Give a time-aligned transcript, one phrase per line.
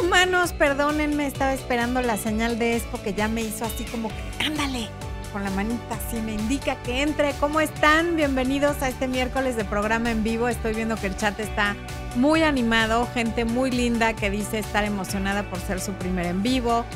[0.00, 4.44] Humanos, perdónenme, estaba esperando la señal de Expo que ya me hizo así como que,
[4.44, 4.88] ándale,
[5.30, 7.32] con la manita así me indica que entre.
[7.34, 8.16] ¿Cómo están?
[8.16, 10.48] Bienvenidos a este miércoles de programa en vivo.
[10.48, 11.76] Estoy viendo que el chat está
[12.16, 16.86] muy animado, gente muy linda que dice estar emocionada por ser su primer en vivo,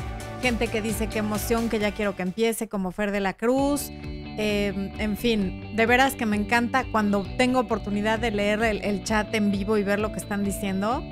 [0.41, 3.91] gente que dice qué emoción, que ya quiero que empiece, como Fer de la Cruz.
[4.37, 9.33] Em, en fin, de veras que me encanta cuando tengo oportunidad de leer el, chat
[9.35, 11.03] en vivo y ver lo que están diciendo.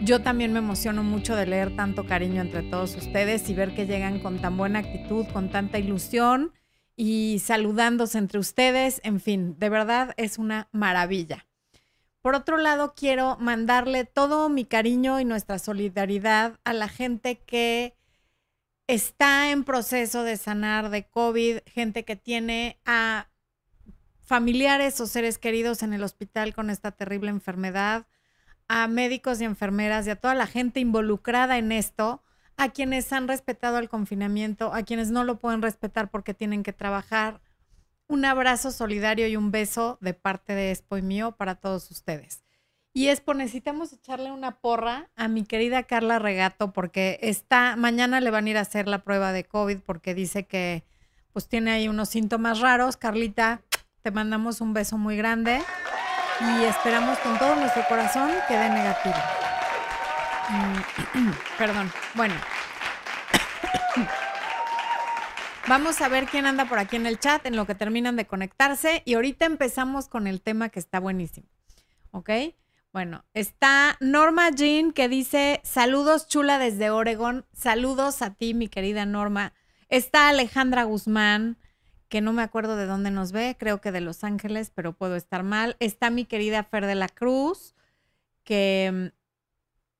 [0.00, 3.86] Yo también me emociono mucho de leer tanto cariño entre todos ustedes y ver que
[3.86, 6.52] llegan con tan buena actitud, con tanta ilusión
[6.96, 9.00] y saludándose entre ustedes.
[9.02, 11.46] En fin, de verdad es una maravilla.
[12.22, 17.96] Por otro lado, quiero mandarle todo mi cariño y nuestra solidaridad a la gente que
[18.86, 23.28] está en proceso de sanar de COVID, gente que tiene a
[24.20, 28.06] familiares o seres queridos en el hospital con esta terrible enfermedad,
[28.68, 32.22] a médicos y enfermeras y a toda la gente involucrada en esto,
[32.56, 36.72] a quienes han respetado el confinamiento, a quienes no lo pueden respetar porque tienen que
[36.72, 37.40] trabajar.
[38.08, 42.44] Un abrazo solidario y un beso de parte de Expo y mío para todos ustedes.
[42.92, 48.30] Y Expo, necesitamos echarle una porra a mi querida Carla Regato porque está, mañana le
[48.30, 50.84] van a ir a hacer la prueba de COVID porque dice que
[51.32, 52.96] pues tiene ahí unos síntomas raros.
[52.96, 53.62] Carlita,
[54.02, 55.62] te mandamos un beso muy grande
[56.40, 59.14] y esperamos con todo nuestro corazón que dé negativo.
[60.48, 61.92] Mm, perdón.
[62.14, 62.34] Bueno.
[65.68, 68.26] Vamos a ver quién anda por aquí en el chat en lo que terminan de
[68.26, 71.48] conectarse y ahorita empezamos con el tema que está buenísimo.
[72.10, 72.30] ¿Ok?
[72.92, 77.44] Bueno, está Norma Jean que dice saludos chula desde Oregon.
[77.52, 79.52] Saludos a ti, mi querida Norma.
[79.90, 81.58] Está Alejandra Guzmán,
[82.08, 85.16] que no me acuerdo de dónde nos ve, creo que de Los Ángeles, pero puedo
[85.16, 85.76] estar mal.
[85.78, 87.74] Está mi querida Fer de la Cruz,
[88.44, 89.18] que mm,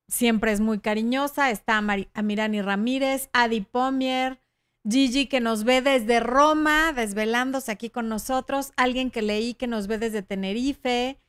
[0.09, 1.51] siempre es muy cariñosa.
[1.51, 1.83] Está
[2.15, 4.41] Amirani Ramírez, Adi Pomier,
[4.89, 8.73] Gigi que nos ve desde Roma, desvelándose aquí con nosotros.
[8.77, 11.21] Alguien que leí que nos ve desde Tenerife.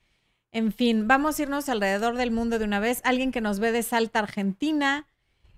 [0.52, 3.02] En fin, vamos a irnos alrededor del mundo de una vez.
[3.04, 5.08] Alguien que nos ve de Salta, Argentina.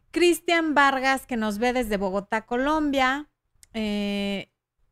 [0.10, 3.30] Cristian Vargas, que nos ve desde Bogotá, Colombia.
[3.74, 4.50] Eh,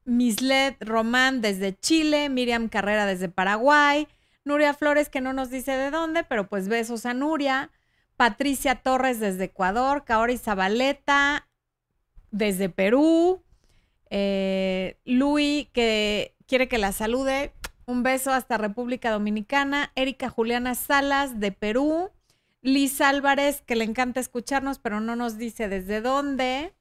[0.10, 2.30] Mislet Román desde Chile.
[2.30, 4.08] Miriam Carrera desde Paraguay.
[4.44, 7.72] Nuria Flores, que no nos dice de dónde, pero pues besos a Nuria.
[8.18, 10.04] Patricia Torres desde Ecuador.
[10.04, 11.48] Kaori Zabaleta
[12.32, 13.44] desde Perú.
[14.10, 17.54] Eh, Luis, que quiere que la salude.
[17.86, 19.92] Un beso hasta República Dominicana.
[19.96, 22.12] Erika Juliana Salas de Perú.
[22.62, 26.74] Liz Álvarez, que le encanta escucharnos, pero no nos dice desde dónde.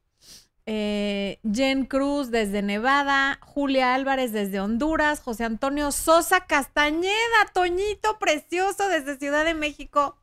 [0.70, 3.38] Eh, Jen Cruz desde Nevada.
[3.40, 5.20] Julia Álvarez desde Honduras.
[5.20, 7.08] José Antonio Sosa Castañeda.
[7.54, 10.18] Toñito precioso desde Ciudad de México.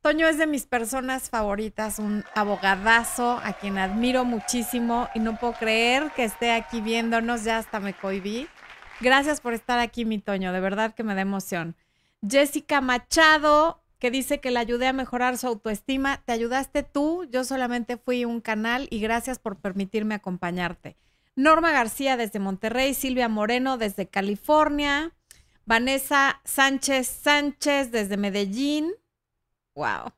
[0.00, 5.52] Toño es de mis personas favoritas, un abogadazo a quien admiro muchísimo y no puedo
[5.52, 8.48] creer que esté aquí viéndonos, ya hasta me cohibí.
[9.00, 11.76] Gracias por estar aquí, mi Toño, de verdad que me da emoción.
[12.28, 16.24] Jessica Machado, que dice que le ayudé a mejorar su autoestima.
[16.24, 20.96] Te ayudaste tú, yo solamente fui un canal y gracias por permitirme acompañarte.
[21.36, 25.12] Norma García desde Monterrey, Silvia Moreno desde California,
[25.66, 28.90] Vanessa Sánchez Sánchez desde Medellín.
[29.76, 30.12] Wow.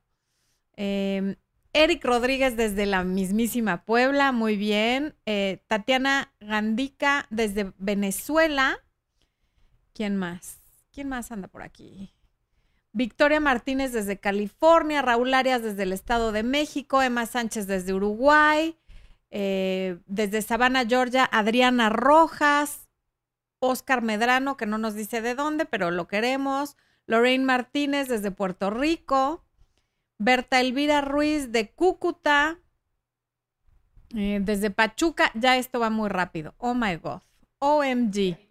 [0.77, 1.35] Em,
[1.71, 5.13] Eric Rodríguez desde la mismísima Puebla, muy bien.
[5.27, 8.79] Eh, Tatiana Gandica desde Venezuela.
[9.93, 10.57] ¿Quién más?
[10.91, 12.14] ¿Quién más anda por aquí?
[12.95, 18.77] Victoria Martínez desde California, Raúl Arias desde el Estado de México, Emma Sánchez desde Uruguay,
[19.31, 22.87] eh, desde Savannah, Georgia, Adriana Rojas,
[23.59, 28.69] Oscar Medrano, que no nos dice de dónde, pero lo queremos, Lorraine Martínez desde Puerto
[28.69, 29.43] Rico,
[30.17, 32.59] Berta Elvira Ruiz de Cúcuta,
[34.15, 36.55] eh, desde Pachuca, ya esto va muy rápido.
[36.59, 37.19] Oh my God.
[37.59, 38.44] OMG.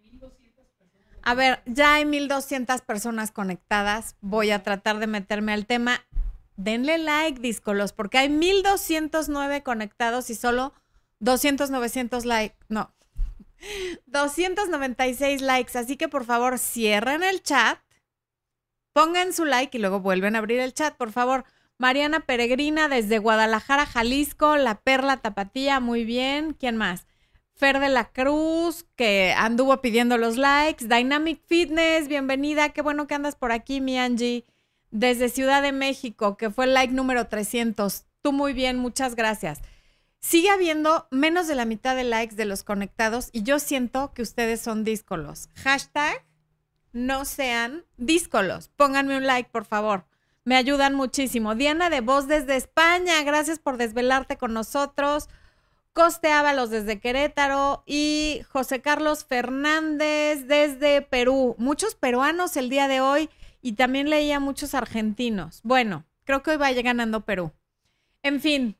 [1.25, 4.15] A ver, ya hay 1200 personas conectadas.
[4.21, 6.05] Voy a tratar de meterme al tema.
[6.55, 10.73] Denle like, discolos, porque hay 1209 conectados y solo
[11.19, 12.55] 200, 900 likes.
[12.69, 12.93] No,
[14.05, 15.77] 296 likes.
[15.77, 17.79] Así que por favor, cierren el chat,
[18.93, 21.43] pongan su like y luego vuelven a abrir el chat, por favor.
[21.79, 26.53] Mariana Peregrina desde Guadalajara, Jalisco, La Perla Tapatía, muy bien.
[26.53, 27.07] ¿Quién más?
[27.55, 30.87] Fer de la Cruz, que anduvo pidiendo los likes.
[30.87, 32.69] Dynamic Fitness, bienvenida.
[32.69, 34.43] Qué bueno que andas por aquí, mi Angie.
[34.91, 38.05] Desde Ciudad de México, que fue el like número 300.
[38.21, 39.61] Tú muy bien, muchas gracias.
[40.19, 44.21] Sigue habiendo menos de la mitad de likes de los conectados y yo siento que
[44.21, 45.49] ustedes son díscolos.
[45.55, 46.25] Hashtag
[46.91, 48.67] no sean díscolos.
[48.75, 50.05] Pónganme un like, por favor.
[50.43, 51.55] Me ayudan muchísimo.
[51.55, 55.29] Diana de Voz desde España, gracias por desvelarte con nosotros.
[55.95, 61.55] Coste Ábalos desde Querétaro y José Carlos Fernández desde Perú.
[61.57, 63.29] Muchos peruanos el día de hoy
[63.61, 65.61] y también leía muchos argentinos.
[65.63, 67.53] Bueno, creo que hoy vaya ganando Perú.
[68.23, 68.75] En fin,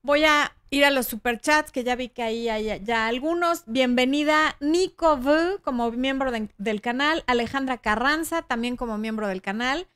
[0.00, 3.64] voy a ir a los superchats, que ya vi que ahí hay ya algunos.
[3.66, 9.88] Bienvenida Nico V como miembro del canal, Alejandra Carranza también como miembro del canal.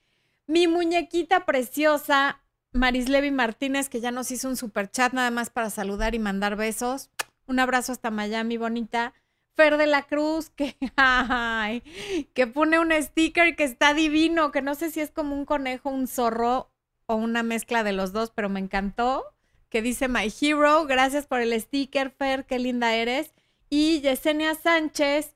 [0.47, 2.40] Mi muñequita preciosa,
[2.73, 6.57] Marislevi Martínez, que ya nos hizo un super chat nada más para saludar y mandar
[6.57, 7.11] besos.
[7.47, 9.13] Un abrazo hasta Miami, bonita.
[9.57, 10.77] Fer de la Cruz, que,
[12.35, 15.91] que pone un sticker que está divino, que no sé si es como un conejo,
[15.91, 16.71] un zorro
[17.07, 19.25] o una mezcla de los dos, pero me encantó.
[19.69, 23.33] Que dice My Hero, gracias por el sticker, Fer, qué linda eres.
[23.69, 25.35] Y Yesenia Sánchez,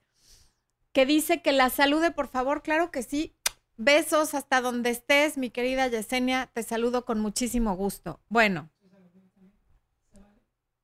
[0.93, 3.34] que dice que la salude, por favor, claro que sí.
[3.77, 6.47] Besos hasta donde estés, mi querida Yesenia.
[6.53, 8.21] Te saludo con muchísimo gusto.
[8.29, 8.71] Bueno.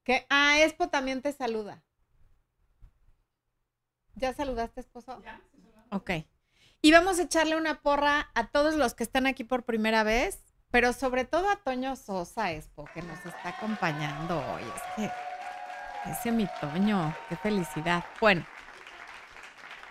[0.03, 0.27] ¿Qué?
[0.29, 1.85] Ah, Expo también te saluda.
[4.17, 5.23] ¿Ya saludaste, esposo?
[5.25, 5.41] Ya.
[5.91, 6.11] Ok.
[6.83, 10.43] Y vamos a echarle una porra a todos los que están aquí por primera vez,
[10.71, 14.63] pero sobre todo a Toño Sosa, Expo, que nos está acompañando hoy.
[14.63, 18.05] Es que ese mi Toño, qué felicidad.
[18.21, 18.45] Bueno.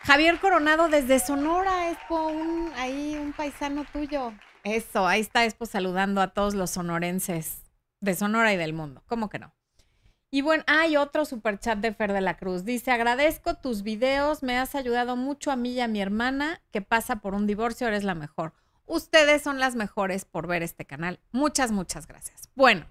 [0.03, 4.33] Javier Coronado desde Sonora, Expo, un, ahí un paisano tuyo.
[4.63, 7.63] Eso, ahí está Expo saludando a todos los sonorenses
[8.01, 9.03] de Sonora y del mundo.
[9.07, 9.53] ¿Cómo que no?
[10.31, 12.63] Y bueno, hay otro super chat de Fer de la Cruz.
[12.63, 16.81] Dice, agradezco tus videos, me has ayudado mucho a mí y a mi hermana que
[16.81, 18.53] pasa por un divorcio, eres la mejor.
[18.85, 21.19] Ustedes son las mejores por ver este canal.
[21.31, 22.49] Muchas, muchas gracias.
[22.55, 22.85] Bueno,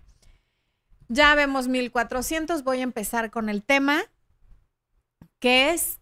[1.08, 4.02] ya vemos 1400, voy a empezar con el tema,
[5.38, 6.00] que es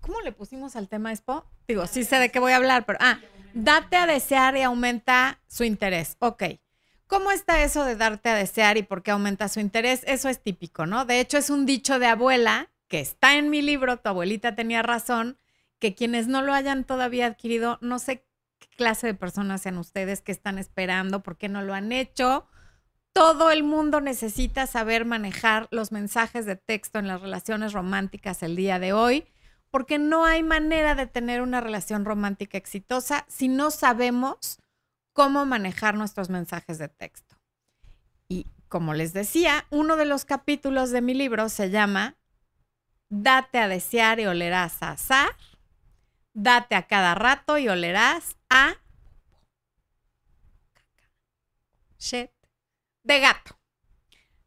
[0.00, 1.44] ¿Cómo le pusimos al tema Expo?
[1.66, 3.20] Digo, sí sé de qué voy a hablar, pero ah,
[3.54, 6.16] date a desear y aumenta su interés.
[6.20, 6.44] Ok.
[7.06, 10.02] ¿Cómo está eso de darte a desear y por qué aumenta su interés?
[10.06, 11.04] Eso es típico, ¿no?
[11.04, 14.82] De hecho, es un dicho de abuela que está en mi libro, tu abuelita tenía
[14.82, 15.38] razón,
[15.78, 18.24] que quienes no lo hayan todavía adquirido, no sé
[18.58, 22.46] qué clase de personas sean ustedes que están esperando, por qué no lo han hecho.
[23.12, 28.54] Todo el mundo necesita saber manejar los mensajes de texto en las relaciones románticas el
[28.56, 29.26] día de hoy
[29.70, 34.58] porque no hay manera de tener una relación romántica exitosa si no sabemos
[35.12, 37.36] cómo manejar nuestros mensajes de texto.
[38.28, 42.16] Y como les decía, uno de los capítulos de mi libro se llama
[43.10, 45.30] Date a desear y olerás a azar.
[46.34, 48.74] Date a cada rato y olerás a
[51.98, 52.30] shit
[53.02, 53.58] de gato.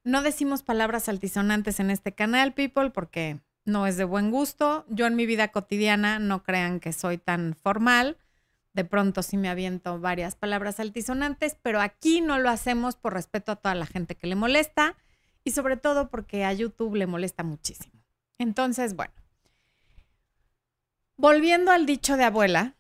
[0.04, 3.42] No decimos palabras altisonantes en este canal, people, porque
[3.72, 4.86] no es de buen gusto.
[4.90, 8.18] Yo en mi vida cotidiana no crean que soy tan formal.
[8.74, 13.52] De pronto sí me aviento varias palabras altisonantes, pero aquí no lo hacemos por respeto
[13.52, 14.96] a toda la gente que le molesta
[15.44, 17.94] y sobre todo porque a YouTube le molesta muchísimo.
[18.38, 19.14] Entonces, bueno,
[21.18, 22.76] volviendo al dicho de abuela,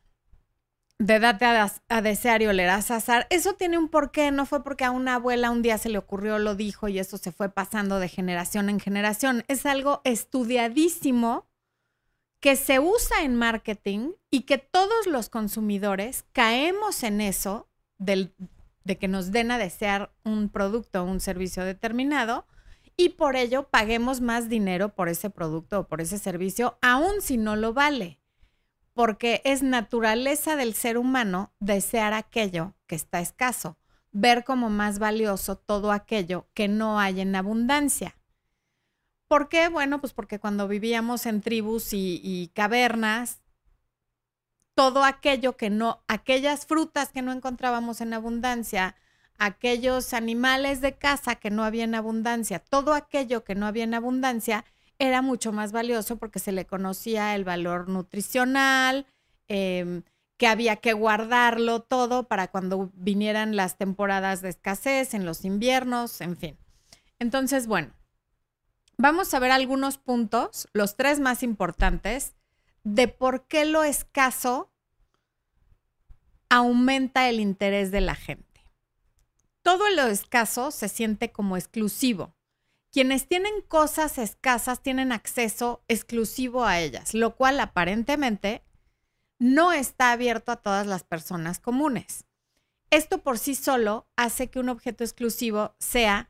[1.01, 4.91] de date a, desear y olerás azar, eso tiene un porqué, no fue porque a
[4.91, 8.07] una abuela un día se le ocurrió, lo dijo y eso se fue pasando de
[8.07, 9.43] generación en generación.
[9.47, 11.49] Es algo estudiadísimo
[12.39, 17.67] que se usa en marketing y que todos los consumidores caemos en eso
[17.97, 18.31] de
[18.99, 22.45] que nos den a desear un producto o un servicio determinado
[22.95, 27.37] y por ello paguemos más dinero por ese producto o por ese servicio, aun si
[27.37, 28.20] no lo vale
[29.01, 33.79] porque es naturaleza del ser humano desear aquello que está escaso,
[34.11, 38.15] ver como más valioso todo aquello que no hay en abundancia.
[39.27, 39.69] ¿Por qué?
[39.69, 43.41] Bueno, pues porque cuando vivíamos en tribus y, cavernas,
[44.75, 48.95] todo aquello que no, aquellas frutas que no encontrábamos en abundancia,
[49.39, 53.95] aquellos animales de casa que no había en abundancia, todo aquello que no había en
[53.95, 54.63] abundancia,
[55.01, 59.07] era mucho más valioso porque se le conocía el valor nutricional,
[59.47, 60.03] em,
[60.37, 66.21] que había que guardarlo todo para cuando vinieran las temporadas de escasez, en los inviernos,
[66.21, 66.57] en fin.
[67.17, 67.93] Entonces, bueno,
[68.97, 72.35] vamos a ver algunos puntos, los tres más importantes,
[72.83, 74.71] de por qué lo escaso
[76.47, 78.45] aumenta el interés de la gente.
[79.63, 82.35] Todo lo escaso se siente como exclusivo
[82.91, 88.63] quienes tienen cosas escasas tienen acceso exclusivo a ellas, lo cual aparentemente
[89.39, 92.25] no está abierto a todas las personas comunes.
[92.89, 96.29] Esto por sí solo hace que un objeto exclusivo sea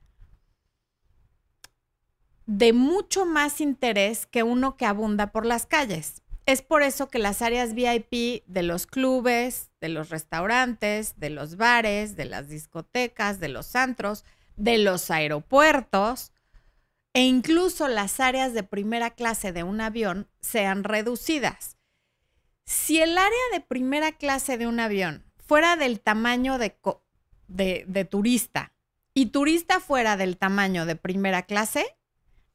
[2.45, 6.21] de mucho más interés que uno que abunda por las calles.
[6.47, 11.55] es por eso que las áreas VIP de los clubes, de los restaurantes, de los
[11.55, 14.25] bares, de las discotecas, de los antros,
[14.57, 16.31] de los aeropuertos
[17.13, 21.77] e incluso las áreas de primera clase de un avión sean reducidas.
[22.65, 26.77] Si el área de primera clase de un avión fuera del tamaño de,
[27.47, 28.71] de, turista
[29.13, 31.85] y turista fuera del tamaño de primera clase,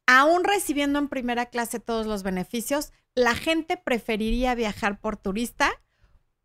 [0.06, 5.72] aún recibiendo en primera clase todos los beneficios, la gente preferiría viajar por turista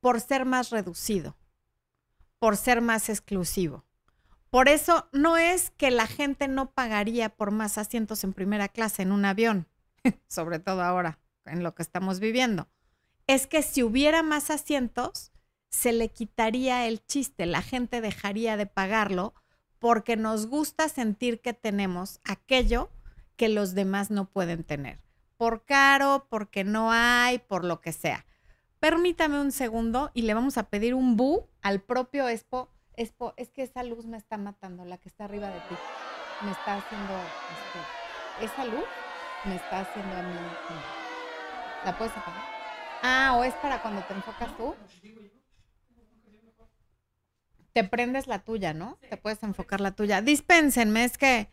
[0.02, 1.38] por ser más reducido,
[2.40, 3.86] por ser más exclusivo.
[4.52, 9.02] Por eso no es que la gente no pagaría por más asientos en primera clase
[9.02, 9.66] en un avión,
[10.28, 12.68] sobre todo ahora en lo que estamos viviendo.
[13.28, 15.32] Es que si hubiera más asientos,
[15.70, 19.34] se le quitaría el chiste, la gente dejaría de pagarlo
[19.80, 22.92] porque nos gusta sentir que tenemos aquello
[23.38, 25.00] que los demás no pueden tener.
[25.38, 28.26] Por caro, porque no hay, por lo que sea.
[28.82, 33.14] Permítame un segundo y le vamos a pedir un bu al propio Expo es,
[33.50, 35.76] que esa luz me está matando, la que está arriba de ti.
[36.44, 38.86] Me está haciendo, este, esa luz
[39.46, 40.36] me está haciendo a mí.
[41.86, 42.44] ¿La puedes apagar?
[43.04, 44.76] Ah, o es para cuando te enfocas tú.
[47.74, 48.98] Te prendes la tuya, ¿no?
[49.10, 50.22] Te puedes enfocar la tuya.
[50.22, 51.50] Dispénsenme, es que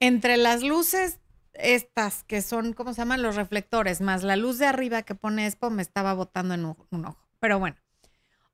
[0.00, 1.20] entre las luces
[1.52, 3.22] estas que son, ¿cómo se llaman?
[3.22, 7.04] Los reflectores, más la luz de arriba que pone Expo, me estaba botando en un
[7.04, 7.28] ojo.
[7.40, 7.76] Pero bueno,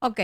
[0.01, 0.21] ok.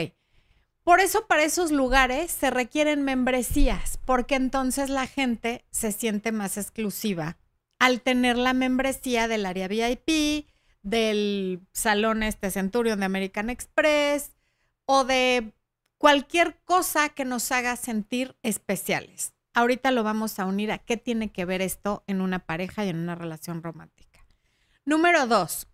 [0.90, 6.56] Por eso para esos lugares se requieren membresías, porque entonces la gente se siente más
[6.56, 7.36] exclusiva
[7.78, 10.48] al tener la membresía del área VIP,
[10.82, 14.32] del salón este Centurion de American Express
[14.84, 15.52] o de
[15.96, 19.32] cualquier cosa que nos haga sentir especiales.
[19.54, 22.88] Ahorita lo vamos a unir a qué tiene que ver esto en una pareja y
[22.88, 24.26] en una relación romántica.
[24.84, 25.68] Número dos,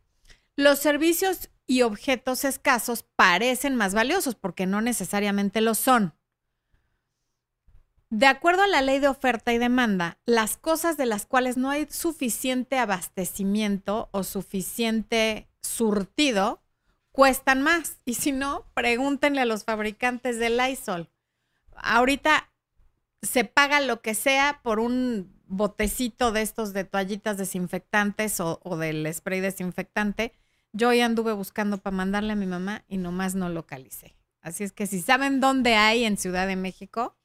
[0.56, 6.14] los servicios y objetos escasos parecen más valiosos porque no necesariamente lo son.
[8.08, 11.70] De acuerdo a la ley de oferta y demanda, las cosas de las cuales no
[11.70, 16.62] hay suficiente abastecimiento o suficiente surtido
[17.10, 17.98] cuestan más.
[18.04, 21.10] Y si no, pregúntenle a los fabricantes del Lysol.
[21.74, 22.48] Ahorita
[23.22, 28.76] se paga lo que sea por un botecito de estos de toallitas desinfectantes o, o
[28.76, 30.32] del spray desinfectante
[30.76, 34.14] yo ya anduve buscando para mandarle a mi mamá y nomás no localicé.
[34.40, 37.16] Así es que si saben dónde hay en Ciudad de México,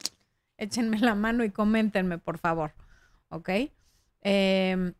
[0.58, 2.74] échenme la mano y coméntenme, por favor.
[3.30, 3.50] ¿Ok?
[4.22, 4.94] Em,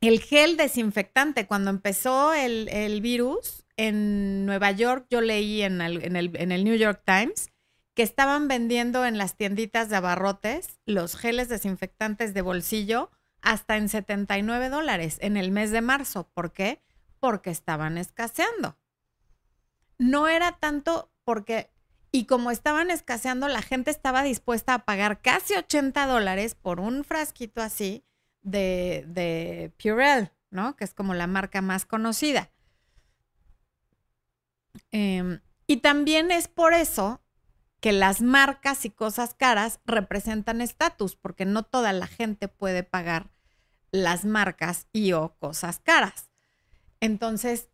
[0.00, 6.16] el gel desinfectante, cuando empezó el, virus en Nueva York, yo leí en el, en,
[6.16, 7.50] el, en el New York Times
[7.94, 13.10] que estaban vendiendo en las tienditas de abarrotes los geles desinfectantes de bolsillo
[13.42, 16.28] hasta en 79 dólares en el mes de marzo.
[16.32, 16.80] ¿Por qué?
[17.22, 18.76] Porque estaban escaseando.
[19.96, 21.70] No era tanto porque,
[22.10, 27.04] y como estaban escaseando, la gente estaba dispuesta a pagar casi 80 dólares por un
[27.04, 28.04] frasquito así
[28.40, 30.74] de, de Purell, ¿no?
[30.74, 32.50] Que es como la marca más conocida.
[34.90, 37.22] Em, y también es por eso
[37.78, 43.30] que las marcas y cosas caras representan estatus, porque no toda la gente puede pagar
[43.92, 46.31] las marcas y o cosas caras.
[47.02, 47.68] Entonces,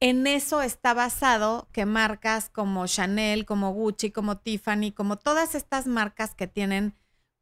[0.00, 5.86] en eso está basado que marcas como Chanel, como Gucci, como Tiffany, como todas estas
[5.86, 6.94] marcas que tienen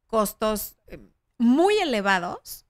[0.07, 0.99] costos eh,
[1.37, 2.65] muy elevados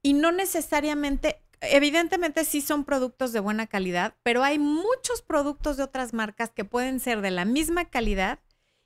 [0.00, 5.82] y no necesariamente, evidentemente sí son productos de buena calidad, pero hay muchos productos de
[5.82, 8.38] otras marcas que pueden ser de la misma calidad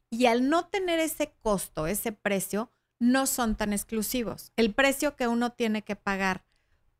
[0.09, 4.53] y al no tener ese costo, ese precio, no son tan exclusivos.
[4.57, 6.45] El precio que uno tiene que pagar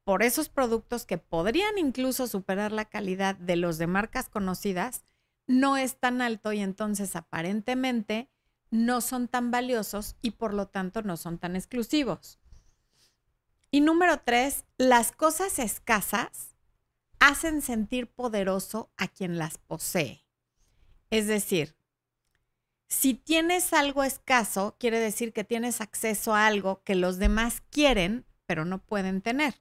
[0.05, 5.05] por esos productos que podrían incluso superar la calidad de los de marcas conocidas,
[5.47, 8.31] no es tan alto y entonces aparentemente
[8.71, 12.39] no son tan valiosos y por lo tanto no son tan exclusivos.
[13.71, 16.57] Y número tres, las cosas escasas
[17.19, 20.25] hacen sentir poderoso a quien las posee.
[21.11, 21.77] Es decir,
[22.89, 28.27] si tienes algo escaso, quiere decir que tienes acceso a algo que los demás quieren,
[28.47, 29.61] pero no pueden tener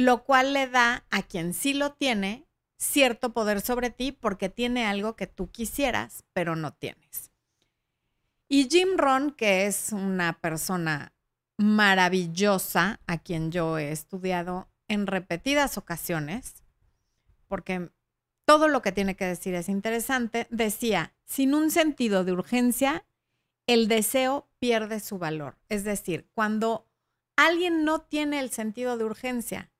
[0.00, 4.86] lo cual le da a quien sí lo tiene cierto poder sobre ti porque tiene
[4.86, 7.30] algo que tú quisieras, pero no tienes.
[8.48, 11.12] Y Jim Ron, que es una persona
[11.56, 16.64] maravillosa a quien yo he estudiado en repetidas ocasiones,
[17.46, 17.90] porque
[18.44, 23.04] todo lo que tiene que decir es interesante, decía, sin un sentido de urgencia,
[23.66, 25.58] el deseo pierde su valor.
[25.68, 26.88] Es decir, cuando
[27.36, 29.70] alguien no tiene el sentido de urgencia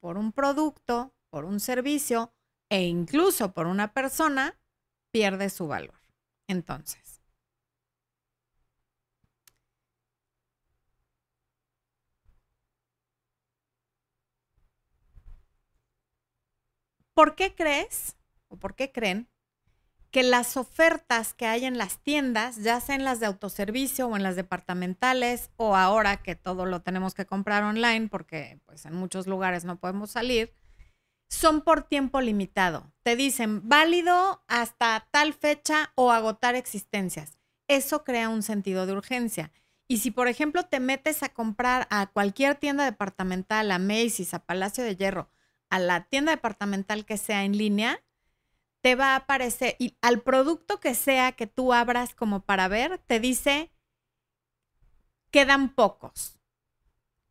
[0.00, 2.32] por un producto, por un servicio
[2.70, 4.58] e incluso por una persona,
[5.12, 6.00] pierde su valor.
[6.48, 7.22] Entonces,
[17.14, 18.16] ¿por qué crees
[18.48, 19.29] o por qué creen
[20.10, 24.16] que las ofertas que hay en las tiendas, ya sea en las de autoservicio o
[24.16, 28.94] en las departamentales, o ahora que todo lo tenemos que comprar online porque pues en
[28.94, 30.52] muchos lugares no podemos salir,
[31.28, 32.92] son por tiempo limitado.
[33.02, 37.38] Te dicen válido hasta tal fecha o agotar existencias.
[37.68, 39.52] Eso crea un sentido de urgencia.
[39.86, 44.44] Y si, por ejemplo, te metes a comprar a cualquier tienda departamental, a Macy's, a
[44.44, 45.30] Palacio de Hierro,
[45.68, 48.02] a la tienda departamental que sea en línea,
[48.80, 52.98] te va a aparecer, y al producto que sea que tú abras como para ver,
[52.98, 53.70] te dice,
[55.30, 56.38] quedan pocos.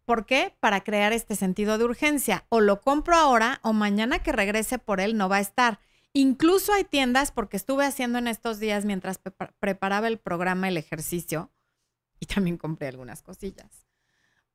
[0.06, 0.56] ¿Por qué?
[0.60, 2.46] Para crear este sentido de urgencia.
[2.50, 5.80] O lo compro ahora o mañana que regrese por él no va a estar.
[6.14, 9.20] Incluso hay tiendas, porque estuve haciendo en estos días mientras
[9.60, 11.52] preparaba el programa, el ejercicio,
[12.20, 13.86] y también compré algunas cosillas.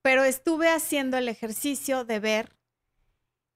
[0.02, 2.56] Pero estuve haciendo el ejercicio de ver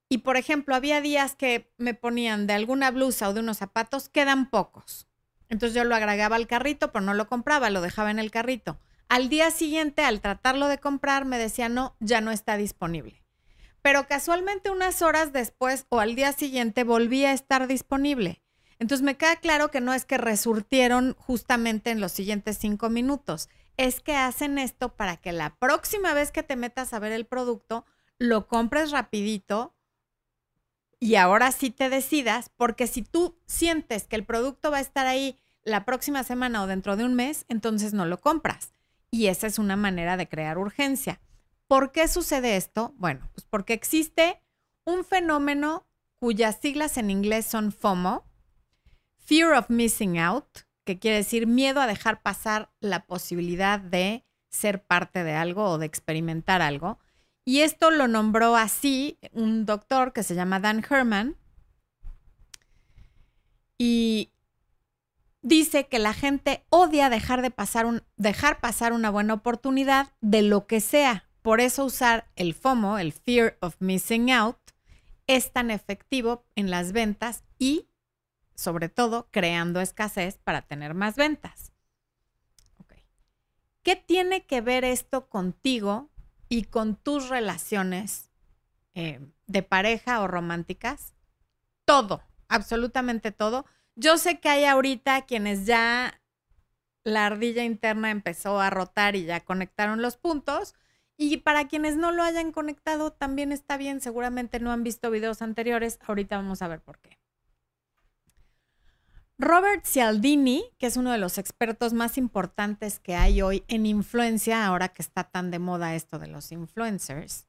[0.08, 4.08] y por ejemplo, había días que me ponían de alguna blusa o de unos zapatos,
[4.08, 5.06] quedan pocos.
[5.48, 8.78] Entonces yo lo agregaba al carrito, pero no lo compraba, lo dejaba en el carrito.
[9.08, 13.22] Al día siguiente, al tratarlo de comprar, me decía, no, ya no está disponible.
[13.82, 18.42] Pero casualmente unas horas después o al día siguiente volvía a estar disponible.
[18.78, 23.48] Entonces me queda claro que no es que resurtieron justamente en los siguientes cinco minutos,
[23.76, 27.26] es que hacen esto para que la próxima vez que te metas a ver el
[27.26, 27.86] producto,
[28.18, 29.74] lo compres rapidito
[31.00, 35.06] y ahora sí te decidas, porque si tú sientes que el producto va a estar
[35.06, 38.72] ahí la próxima semana o dentro de un mes, entonces no lo compras.
[39.10, 41.20] Y esa es una manera de crear urgencia.
[41.66, 42.94] ¿Por qué sucede esto?
[42.96, 44.42] Bueno, pues porque existe
[44.84, 45.86] un fenómeno
[46.16, 48.24] cuyas siglas en inglés son FOMO,
[49.18, 54.82] Fear of Missing Out, que quiere decir miedo a dejar pasar la posibilidad de ser
[54.82, 56.98] parte de algo o de experimentar algo.
[57.48, 61.34] Y esto lo nombró así un doctor que se llama Dan Herman.
[63.78, 64.32] Y
[65.40, 70.42] dice que la gente odia dejar de pasar un, dejar pasar una buena oportunidad de
[70.42, 71.24] lo que sea.
[71.40, 74.58] Por eso usar el FOMO, el Fear of Missing Out,
[75.26, 77.88] es tan efectivo en las ventas y,
[78.56, 81.72] sobre todo, creando escasez para tener más ventas.
[83.82, 86.10] ¿Qué tiene que ver esto contigo
[86.48, 88.30] y con tus relaciones
[88.94, 91.14] eh, de pareja o románticas,
[91.84, 93.66] todo, absolutamente todo.
[93.94, 96.20] Yo sé que hay ahorita quienes ya
[97.04, 100.74] la ardilla interna empezó a rotar y ya conectaron los puntos.
[101.16, 104.00] Y para quienes no lo hayan conectado, también está bien.
[104.00, 105.98] Seguramente no han visto videos anteriores.
[106.06, 107.17] Ahorita vamos a ver por qué.
[109.40, 114.66] Robert Cialdini, que es uno de los expertos más importantes que hay hoy en influencia,
[114.66, 117.46] ahora que está tan de moda esto de los influencers,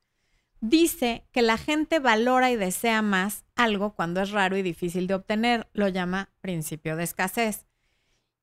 [0.62, 5.16] dice que la gente valora y desea más algo cuando es raro y difícil de
[5.16, 5.68] obtener.
[5.74, 7.66] Lo llama principio de escasez.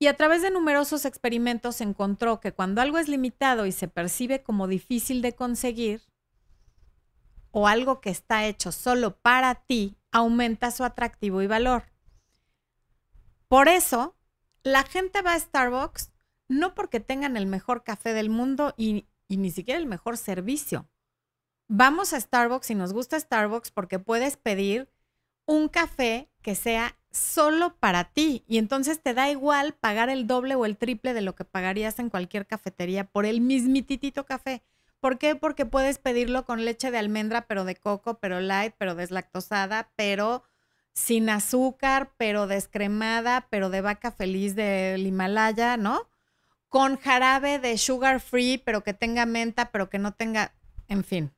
[0.01, 4.43] Y a través de numerosos experimentos encontró que cuando algo es limitado y se percibe
[4.43, 6.03] como difícil de conseguir,
[7.53, 11.96] o algo que está hecho solo para ti, aumenta su atractivo y valor.
[13.49, 14.17] Por eso,
[14.63, 16.11] la gente va a Starbucks
[16.49, 20.89] no porque tengan el mejor café del mundo y, ni siquiera el mejor servicio.
[21.69, 24.89] Vamos a Starbucks y nos gusta Starbucks porque puedes pedir
[25.47, 30.55] un café que sea solo para ti y entonces te da igual pagar el doble
[30.55, 34.63] o el triple de lo que pagarías en cualquier cafetería por el mismititito café.
[35.01, 35.35] ¿Por qué?
[35.35, 40.43] Porque puedes pedirlo con leche de almendra, pero de coco, pero light, pero deslactosada, pero
[40.97, 46.09] sin azúcar, pero descremada, pero de vaca feliz del Himalaya, ¿no?
[46.71, 50.55] Con jarabe de sugar free, pero que tenga menta, pero que no tenga,
[50.89, 51.33] en fin.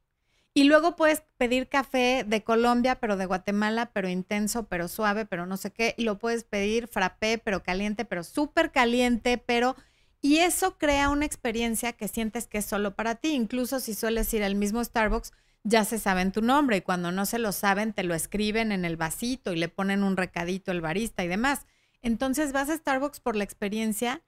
[0.54, 5.44] Y luego puedes pedir café de Colombia, pero de Guatemala, pero intenso, pero suave, pero
[5.44, 5.92] no sé qué.
[5.98, 9.74] Y lo puedes pedir frappé, pero caliente, pero súper caliente, pero...
[10.20, 13.30] Y eso crea una experiencia que sientes que es solo para ti.
[13.30, 15.32] Incluso si sueles ir al mismo Starbucks,
[15.68, 18.86] ya se saben tu nombre y cuando no se lo saben te lo escriben en
[18.86, 21.66] el vasito y le ponen un recadito el barista y demás.
[22.00, 24.22] Entonces vas a Starbucks por la experiencia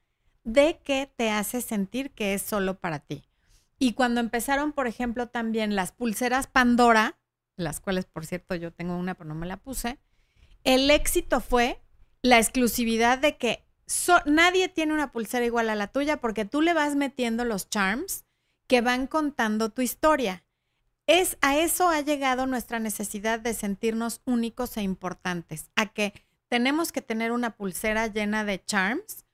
[0.44, 3.24] de que te hace sentir que es solo para ti.
[3.78, 7.18] Y cuando empezaron, por ejemplo, también las pulseras Pandora,
[7.56, 9.98] las cuales, por cierto, yo tengo una, pero no me la puse,
[10.64, 11.80] el éxito fue
[12.20, 13.64] la exclusividad de que
[14.26, 18.26] nadie tiene una pulsera igual a la tuya porque tú le vas metiendo los charms
[18.66, 20.44] que van contando tu historia
[21.12, 26.14] Es a eso ha llegado nuestra necesidad de sentirnos únicos e importantes, a que
[26.46, 29.24] tenemos que tener una pulsera llena de charms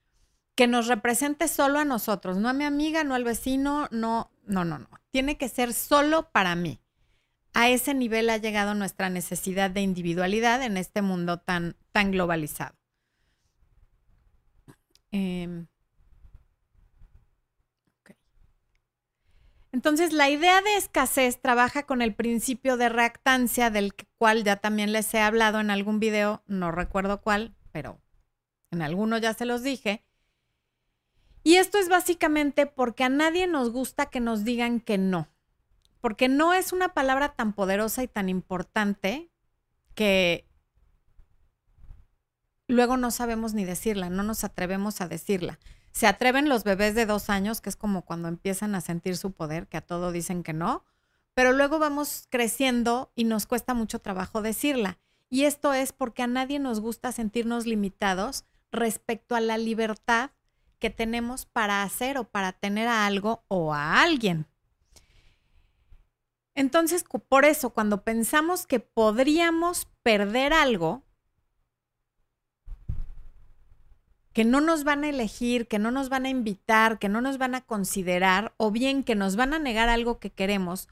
[0.54, 4.64] que nos represente solo a nosotros, no a mi amiga, no al vecino, no, no,
[4.64, 4.88] no, no.
[5.10, 6.80] Tiene que ser solo para mí.
[7.52, 12.74] A ese nivel ha llegado nuestra necesidad de individualidad en este mundo tan, tan globalizado.
[15.10, 15.66] Em,
[19.76, 24.90] Entonces, la idea de escasez trabaja con el principio de reactancia, del cual ya también
[24.90, 28.00] les he hablado en algún video, no recuerdo cuál, pero
[28.70, 30.02] en alguno ya se los dije.
[31.42, 35.28] Y esto es básicamente porque a nadie nos gusta que nos digan que no,
[36.00, 39.28] porque no es una palabra tan poderosa y tan importante
[39.94, 40.48] que
[42.66, 45.58] luego no sabemos ni decirla, no nos atrevemos a decirla.
[45.96, 49.32] Se atreven los bebés de dos años, que es como cuando empiezan a sentir su
[49.32, 50.84] poder, que a todo dicen que no,
[51.32, 54.98] pero luego vamos creciendo y nos cuesta mucho trabajo decirla.
[55.30, 60.32] Y esto es porque a nadie nos gusta sentirnos limitados respecto a la libertad
[60.80, 64.46] que tenemos para hacer o para tener a algo o a alguien.
[66.54, 71.05] Entonces, por eso, cuando pensamos que podríamos perder algo,
[74.36, 77.38] que no nos van a elegir, que no nos van a invitar, que no nos
[77.38, 80.88] van a considerar, o bien que nos van a negar algo que queremos,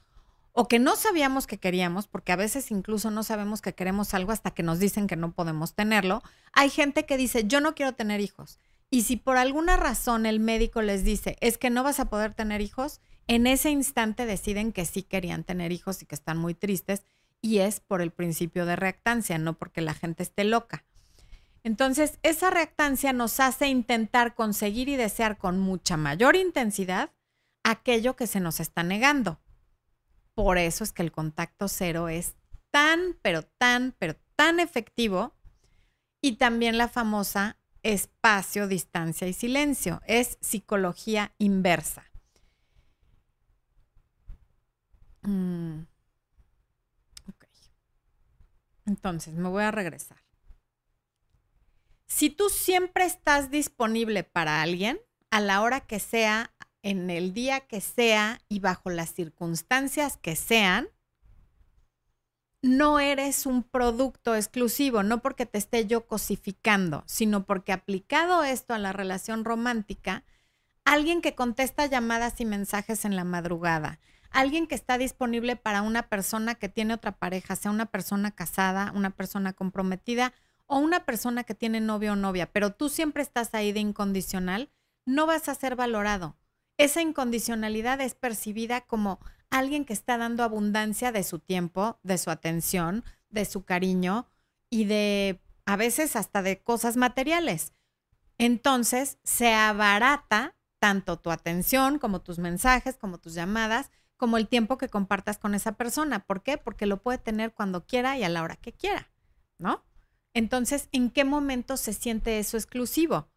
[0.51, 4.31] o que no sabíamos que queríamos, porque a veces incluso no sabemos que queremos algo
[4.31, 6.23] hasta que nos dicen que no podemos tenerlo.
[6.53, 8.57] Hay gente que dice, yo no quiero tener hijos.
[8.89, 12.33] Y si por alguna razón el médico les dice, es que no vas a poder
[12.33, 16.55] tener hijos, en ese instante deciden que sí querían tener hijos y que están muy
[16.55, 17.03] tristes.
[17.43, 20.83] Y es por el principio de reactancia, no porque la gente esté loca.
[21.65, 27.09] Entonces, esa reactancia nos hace intentar conseguir y desear con mucha mayor intensidad
[27.63, 29.39] aquello que se nos está negando.
[30.35, 32.35] Por eso es que el contacto cero es
[32.69, 35.33] tan, pero tan, pero tan efectivo.
[36.21, 40.03] Y también la famosa espacio, distancia y silencio.
[40.05, 42.03] Es psicología inversa.
[45.23, 45.79] Mm.
[48.85, 50.24] Entonces, me voy a regresar.
[52.07, 54.99] Si tú siempre estás disponible para alguien,
[55.31, 60.35] a la hora que sea, en el día que sea y bajo las circunstancias que
[60.35, 60.87] sean,
[62.61, 68.73] no eres un producto exclusivo, no porque te esté yo cosificando, sino porque aplicado esto
[68.73, 70.23] a la relación romántica,
[70.83, 73.99] alguien que contesta llamadas y mensajes en la madrugada,
[74.31, 78.91] alguien que está disponible para una persona que tiene otra pareja, sea una persona casada,
[78.95, 80.33] una persona comprometida
[80.67, 84.71] o una persona que tiene novio o novia, pero tú siempre estás ahí de incondicional,
[85.05, 86.37] no vas a ser valorado.
[86.77, 92.29] Esa incondicionalidad es percibida como alguien que está dando abundancia de su tiempo, de su
[92.29, 94.27] atención, de su cariño
[94.69, 97.73] y de a veces hasta de cosas materiales.
[98.37, 104.77] Entonces se abarata tanto tu atención como tus mensajes, como tus llamadas, como el tiempo
[104.77, 106.19] que compartas con esa persona.
[106.19, 106.57] ¿Por qué?
[106.57, 109.09] Porque lo puede tener cuando quiera y a la hora que quiera,
[109.57, 109.83] ¿no?
[110.35, 113.29] Entonces, ¿en qué momento se siente eso exclusivo?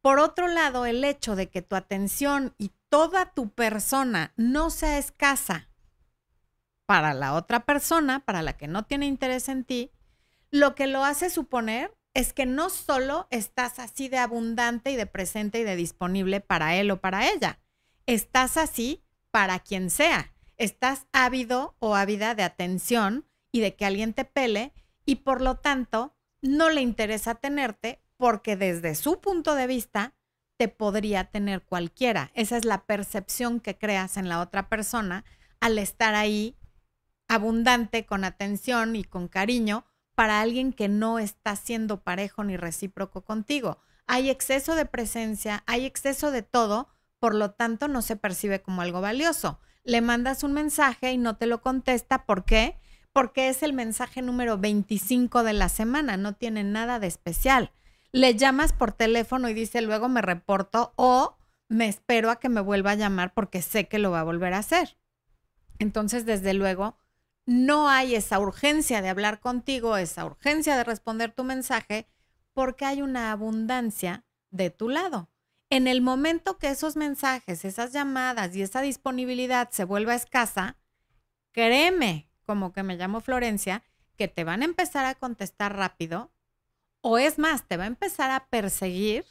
[0.00, 4.96] Por otro lado, el hecho de que tu atención y toda tu persona no sea
[4.96, 5.68] escasa
[6.86, 9.90] para la otra persona, para la que no tiene interés en ti,
[10.52, 15.06] lo que lo hace suponer es que no solo estás así de abundante y de
[15.06, 17.58] presente y de disponible para él o para ella,
[18.06, 20.32] estás así para quien sea.
[20.56, 24.72] Estás ávido o ávida de atención y de que alguien te pele
[25.04, 30.14] y por lo tanto no le interesa tenerte porque desde su punto de vista
[30.56, 32.30] te podría tener cualquiera.
[32.34, 35.24] Esa es la percepción que creas en la otra persona
[35.60, 36.56] al estar ahí
[37.28, 43.24] abundante, con atención y con cariño para alguien que no está siendo parejo ni recíproco
[43.24, 43.78] contigo.
[44.06, 48.82] Hay exceso de presencia, hay exceso de todo, por lo tanto no se percibe como
[48.82, 49.60] algo valioso.
[49.84, 52.26] Le mandas un mensaje y no te lo contesta.
[52.26, 52.78] ¿Por qué?
[53.12, 57.72] Porque es el mensaje número 25 de la semana, no tiene nada de especial.
[58.12, 61.36] Le llamas por teléfono y dice luego me reporto o
[61.68, 64.54] me espero a que me vuelva a llamar porque sé que lo va a volver
[64.54, 64.96] a hacer.
[65.78, 66.96] Entonces, desde luego,
[67.46, 72.06] no hay esa urgencia de hablar contigo, esa urgencia de responder tu mensaje,
[72.52, 75.30] porque hay una abundancia de tu lado.
[75.70, 80.76] En el momento que esos mensajes, esas llamadas y esa disponibilidad se vuelva escasa,
[81.52, 83.84] créeme como que me llamo Florencia,
[84.16, 86.32] que te van a empezar a contestar rápido,
[87.00, 89.24] o es más, te va a empezar a perseguir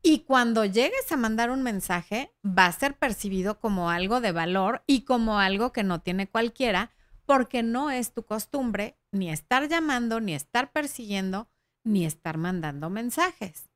[0.00, 4.84] Y cuando llegues a mandar un mensaje, va a ser percibido como algo de valor
[4.86, 6.92] y como algo que no tiene cualquiera,
[7.26, 11.48] porque no es tu costumbre ni estar llamando, ni estar persiguiendo,
[11.82, 13.68] ni estar mandando mensajes.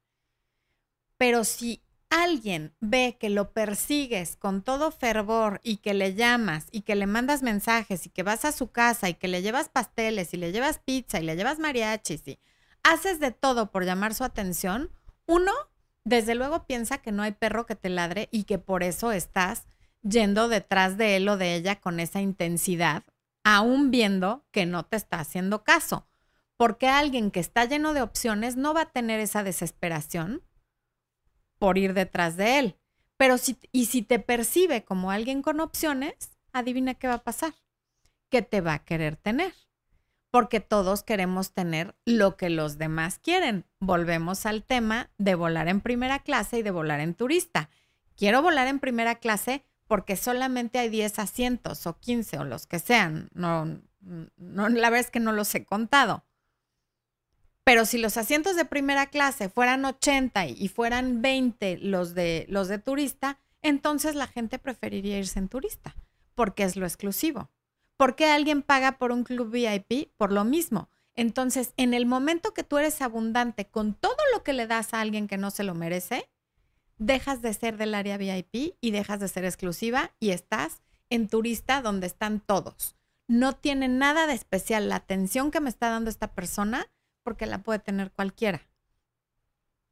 [1.16, 6.82] Pero si alguien ve que lo persigues con todo fervor y que le llamas y
[6.82, 10.32] que le mandas mensajes y que vas a su casa y que le llevas pasteles
[10.34, 12.38] y le llevas pizza y le llevas mariachis y
[12.82, 14.90] haces de todo por llamar su atención,
[15.26, 15.52] uno,
[16.04, 19.66] desde luego piensa que no hay perro que te ladre y que por eso estás
[20.02, 23.04] yendo detrás de él o de ella con esa intensidad,
[23.44, 26.06] aún viendo que no te está haciendo caso.
[26.56, 30.42] Porque alguien que está lleno de opciones no va a tener esa desesperación
[31.58, 32.76] por ir detrás de él.
[33.16, 37.54] Pero si, y si te percibe como alguien con opciones, adivina qué va a pasar,
[38.28, 39.52] que te va a querer tener.
[40.30, 43.64] Porque todos queremos tener lo que los demás quieren.
[43.80, 47.70] Volvemos al tema de volar en primera clase y de volar en turista.
[48.14, 52.78] Quiero volar en primera clase porque solamente hay 10 asientos o 15 o los que
[52.78, 53.30] sean.
[53.32, 56.24] No, no, la verdad es que no los he contado.
[57.68, 62.66] Pero si los asientos de primera clase fueran 80 y fueran 20 los de, los
[62.68, 65.94] de turista, entonces la gente preferiría irse en turista,
[66.34, 67.50] porque es lo exclusivo.
[67.98, 70.14] ¿Por qué alguien paga por un club VIP?
[70.16, 70.88] Por lo mismo.
[71.14, 75.02] Entonces, en el momento que tú eres abundante con todo lo que le das a
[75.02, 76.26] alguien que no se lo merece,
[76.96, 81.82] dejas de ser del área VIP y dejas de ser exclusiva y estás en turista
[81.82, 82.96] donde están todos.
[83.26, 86.88] No tiene nada de especial la atención que me está dando esta persona
[87.28, 88.62] porque la puede tener cualquiera.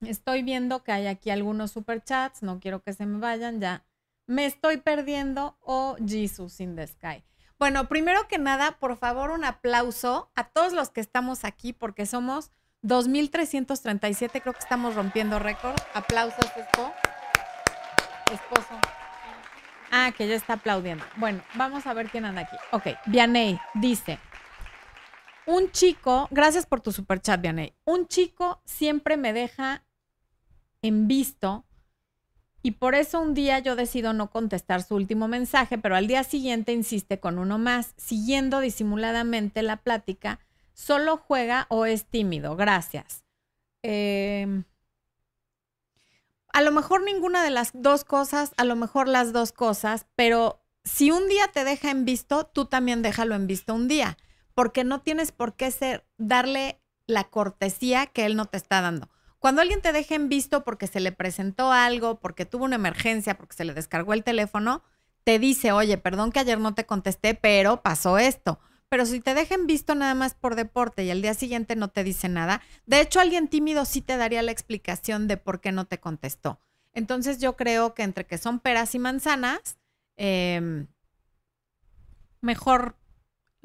[0.01, 3.85] Estoy viendo que hay aquí algunos superchats, no quiero que se me vayan, ya
[4.27, 5.59] me estoy perdiendo.
[5.61, 7.23] Oh, Jesus in the sky.
[7.59, 12.07] Bueno, primero que nada, por favor, un aplauso a todos los que estamos aquí porque
[12.07, 15.77] somos 2.337, creo que estamos rompiendo récord.
[15.93, 16.95] Aplausos, esposo.
[18.33, 18.81] Esposo.
[19.91, 21.05] Ah, que ya está aplaudiendo.
[21.17, 22.57] Bueno, vamos a ver quién anda aquí.
[22.71, 24.19] Ok, Vianey dice,
[25.47, 27.45] un chico, gracias por tu super chat.
[27.85, 29.85] Un chico siempre me deja
[30.83, 31.65] en visto
[32.63, 36.25] y por eso un día yo decido no contestar su último mensaje, pero al día
[36.25, 40.41] siguiente insiste con uno más, siguiendo disimuladamente la plática.
[40.73, 42.57] Solo juega o es tímido.
[42.57, 43.25] Gracias.
[43.83, 44.65] Em,
[46.53, 50.61] a lo mejor ninguna de las dos cosas, a lo mejor las dos cosas, pero
[50.83, 54.17] si un día te deja en visto, tú también déjalo en visto un día
[54.57, 59.11] porque no tienes por qué ser, darle la cortesía que él no te está dando.
[59.39, 63.37] Cuando alguien te deja en visto porque se le presentó algo, porque tuvo una emergencia,
[63.37, 64.83] porque se le descargó el teléfono,
[65.25, 68.59] te dice, oye, perdón que ayer no te contesté, pero pasó esto.
[68.89, 72.03] Pero si te dejan visto nada más por deporte y al día siguiente no te
[72.03, 75.85] dice nada, de hecho alguien tímido sí te daría la explicación de por qué no
[75.85, 76.63] te contestó.
[76.95, 79.77] Entonces yo creo que entre que son peras y manzanas,
[80.17, 80.87] em,
[82.41, 82.97] mejor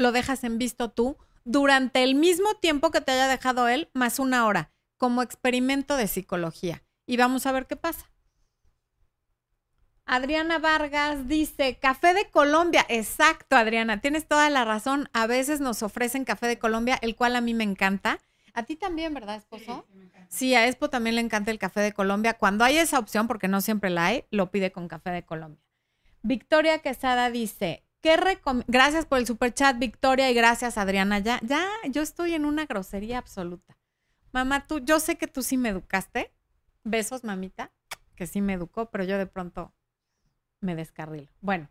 [0.02, 4.20] lo dejas en visto tú durante el mismo tiempo que te haya dejado él, más
[4.20, 6.84] una hora, como experimento de psicología.
[7.06, 8.12] Y vamos a ver qué pasa.
[10.06, 12.86] Adriana Vargas dice, café de Colombia.
[12.90, 15.10] Exacto, Adriana, tienes toda la razón.
[15.14, 18.20] A veces nos ofrecen café de Colombia, el cual a mí me encanta.
[18.54, 19.88] A ti también, ¿verdad, esposo?
[20.28, 22.34] Sí, a Expo también le encanta el café de Colombia.
[22.34, 25.64] Cuando hay esa opción, porque no siempre la hay, lo pide con café de Colombia.
[26.24, 28.18] Victoria Quesada dice, ¿Qué
[28.68, 31.20] gracias por el super chat, Victoria, y gracias, Adriana.
[31.20, 33.78] Ya, ya, yo estoy en una grosería absoluta.
[34.32, 36.34] Mamá, tú, yo sé que tú sí me educaste.
[36.84, 37.72] Besos, mamita,
[38.16, 39.72] que sí me educó, pero yo de pronto
[40.62, 41.30] me descarrilo.
[41.42, 41.70] Bueno,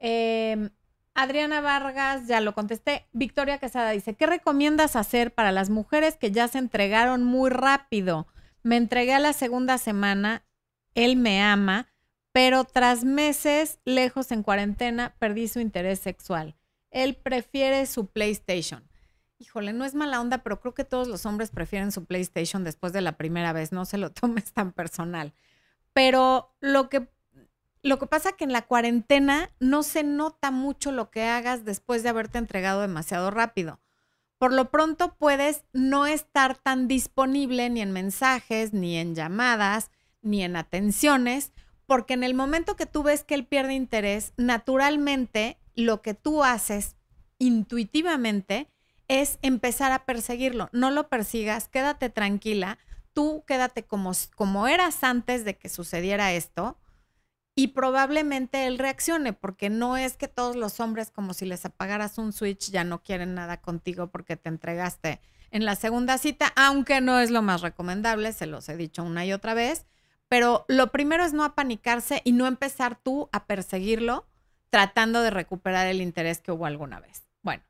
[0.00, 0.70] em,
[1.14, 3.06] Adriana Vargas, ya lo contesté.
[3.12, 8.26] Victoria Quesada dice, ¿qué recomiendas hacer para las mujeres que ya se entregaron muy rápido?
[8.64, 10.44] Me entregué a la segunda semana,
[10.96, 11.93] él me ama,
[12.34, 16.56] pero tras meses lejos en cuarentena perdí su interés sexual.
[16.90, 18.90] Él prefiere su PlayStation.
[19.38, 22.92] Híjole, no es mala onda, pero creo que todos los hombres prefieren su PlayStation después
[22.92, 25.32] de la primera vez, no se lo tomes tan personal.
[25.92, 27.08] Pero lo que
[27.84, 32.02] lo que pasa que en la cuarentena no se nota mucho lo que hagas después
[32.02, 33.78] de haberte entregado demasiado rápido.
[34.38, 40.42] Por lo pronto puedes no estar tan disponible ni en mensajes, ni en llamadas, ni
[40.42, 41.52] en atenciones,
[41.86, 46.44] porque en el momento que tú ves que él pierde interés, naturalmente lo que tú
[46.44, 46.96] haces
[47.38, 48.68] intuitivamente
[49.08, 50.68] es empezar a perseguirlo.
[50.72, 52.78] No lo persigas, quédate tranquila,
[53.12, 56.78] tú quédate como, como eras antes de que sucediera esto
[57.56, 62.18] y probablemente él reaccione, porque no es que todos los hombres como si les apagaras
[62.18, 65.20] un switch ya no quieren nada contigo porque te entregaste
[65.52, 69.24] en la segunda cita, aunque no es lo más recomendable, se los he dicho una
[69.24, 69.86] y otra vez,
[70.28, 74.26] Pero lo primero es no apanicarse y no empezar tú a perseguirlo
[74.70, 77.22] tratando de recuperar el interés que hubo alguna vez.
[77.42, 77.62] Bueno.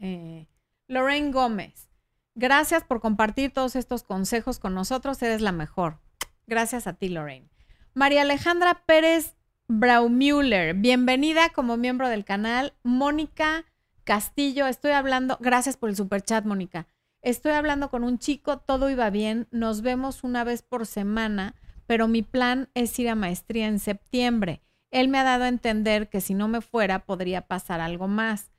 [0.00, 0.48] Eh,
[0.88, 1.88] Lorraine Gómez,
[2.34, 5.22] gracias por compartir todos estos consejos con nosotros.
[5.22, 5.98] Eres la mejor.
[6.46, 7.48] Gracias a ti, Lorraine.
[7.94, 9.36] María Alejandra Pérez
[9.68, 12.74] Braumüller, bienvenida como miembro del canal.
[12.82, 13.64] Mónica
[14.04, 16.86] Castillo, estoy hablando, gracias por el super chat, Mónica.
[17.22, 21.54] Estoy hablando con un chico, todo iba bien, nos vemos una vez por semana,
[21.86, 24.60] pero mi plan es ir a maestría en septiembre.
[24.90, 28.50] Él me ha dado a entender que si no me fuera podría pasar algo más.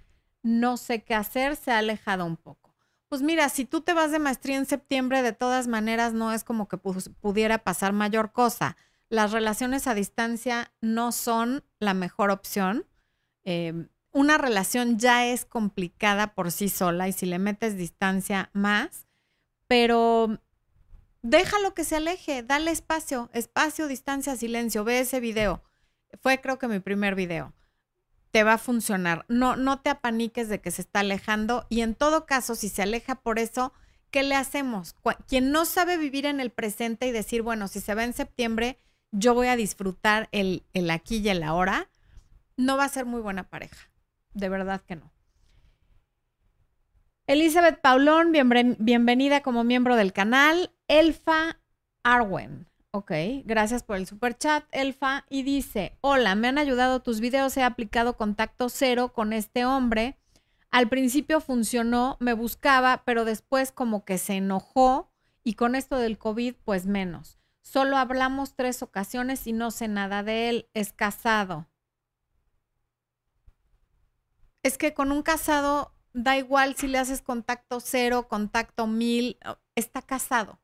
[0.44, 2.74] No sé qué hacer, se ha alejado un poco.
[3.10, 6.46] Pues mira, si tú te vas de maestría en septiembre, de todas maneras no es
[6.46, 8.78] como que pudiera pasar mayor cosa.
[9.10, 12.86] Las relaciones a distancia no son la mejor opción.
[13.44, 19.08] Eh, una relación ya es complicada por sí sola y si le metes distancia más,
[19.68, 20.40] pero
[21.24, 25.64] déjalo que se aleje, dale espacio, espacio, distancia, silencio, ve ese video.
[26.22, 27.54] Fue creo que mi primer video.
[28.30, 29.26] Te va a funcionar.
[29.30, 32.84] No, no te apaniques de que se está alejando y en todo caso, si se
[32.84, 33.74] aleja por eso,
[34.12, 34.96] ¿qué le hacemos?
[35.28, 38.78] Quien no sabe vivir en el presente y decir, bueno, si se va en septiembre,
[39.12, 41.90] yo voy a disfrutar el, el aquí y el ahora,
[42.58, 43.93] no va a ser muy buena pareja
[44.34, 45.12] de verdad que no.
[47.26, 48.34] Elizabeth Paulón,
[48.80, 50.72] bienvenida como miembro del canal.
[50.88, 51.62] Elfa
[52.04, 52.68] Arwen.
[52.92, 53.12] Ok,
[53.46, 55.26] gracias por el super chat, Elfa.
[55.30, 60.18] Y dice, hola, me han ayudado tus videos, he aplicado contacto cero con este hombre.
[60.70, 65.10] Al principio funcionó, me buscaba, pero después como que se enojó
[65.44, 67.40] y con esto del COVID, pues menos.
[67.62, 70.70] Solo hablamos tres ocasiones y no sé nada de él.
[70.74, 71.68] Es casado.
[74.64, 79.38] Es que con un casado da igual si le haces contacto cero, contacto mil,
[79.76, 80.60] está casado.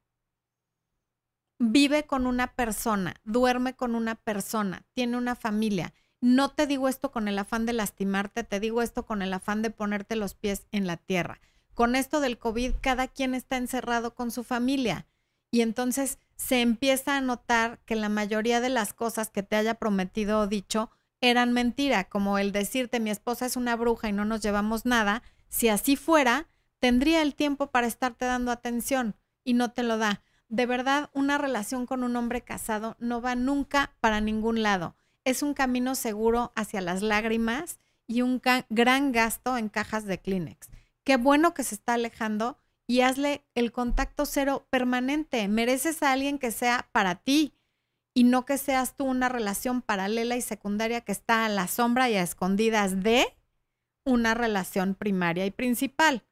[1.60, 5.94] Vive con una persona, duerme con una persona, tiene una familia.
[6.22, 9.62] No te digo esto con el afán de lastimarte, te digo esto con el afán
[9.62, 11.42] de ponerte los pies en la tierra.
[11.74, 15.08] Con esto del COVID, cada quien está encerrado con su familia
[15.52, 19.76] y entonces se empieza a notar que la mayoría de las cosas que te haya
[19.76, 24.26] prometido o dicho eran mentira, como el decirte mi esposa es una bruja y no
[24.26, 26.48] nos llevamos nada, si así fuera,
[26.80, 30.22] tendría el tiempo para estarte dando atención y no te lo da.
[30.48, 34.96] De verdad, una relación con un hombre casado no va nunca para ningún lado.
[35.24, 40.70] Es un camino seguro hacia las lágrimas y un gran gasto en cajas de Kleenex.
[41.04, 45.48] Qué bueno que se está alejando y hazle el contacto cero permanente.
[45.48, 47.54] Mereces a alguien que sea para ti,
[48.14, 52.10] y no que seas tú una relación paralela y secundaria que está a la sombra
[52.10, 53.26] y a escondidas de
[54.06, 56.24] una relación primaria y principal.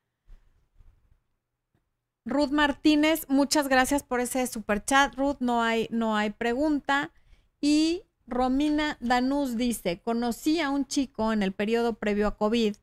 [2.26, 5.16] Ruth Martínez, muchas gracias por ese super chat.
[5.16, 7.12] Ruth, no hay, no hay pregunta.
[7.62, 12.76] Y Romina Danús dice, conocí a un chico en el periodo previo a COVID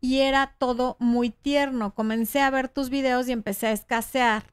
[0.00, 1.94] y era todo muy tierno.
[1.94, 4.44] Comencé a ver tus videos y empecé a escasear.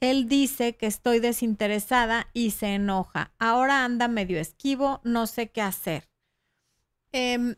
[0.00, 3.32] Él dice que estoy desinteresada y se enoja.
[3.38, 6.08] Ahora anda medio esquivo, no sé qué hacer.
[7.12, 7.56] Em,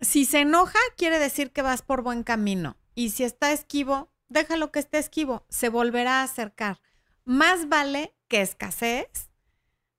[0.00, 2.76] si se enoja, quiere decir que vas por buen camino.
[2.94, 6.80] Y si está esquivo, déjalo que esté esquivo, se volverá a acercar.
[7.24, 9.30] Más vale que escasees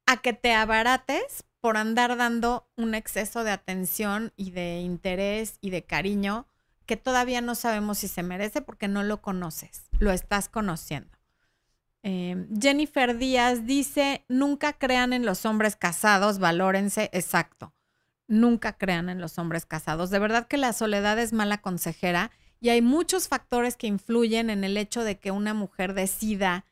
[0.05, 5.69] a que te abarates por andar dando un exceso de atención y de interés y
[5.69, 6.47] de cariño
[6.85, 11.16] que todavía no sabemos si se merece porque no lo conoces, lo estás conociendo.
[12.09, 17.73] Em, Jennifer Díaz dice, nunca crean en los hombres casados, valórense, exacto.
[18.29, 20.09] Nunca crean en los hombres casados.
[20.09, 24.63] De verdad que la soledad es mala consejera y hay muchos factores que influyen en
[24.63, 26.63] el hecho de que una mujer decida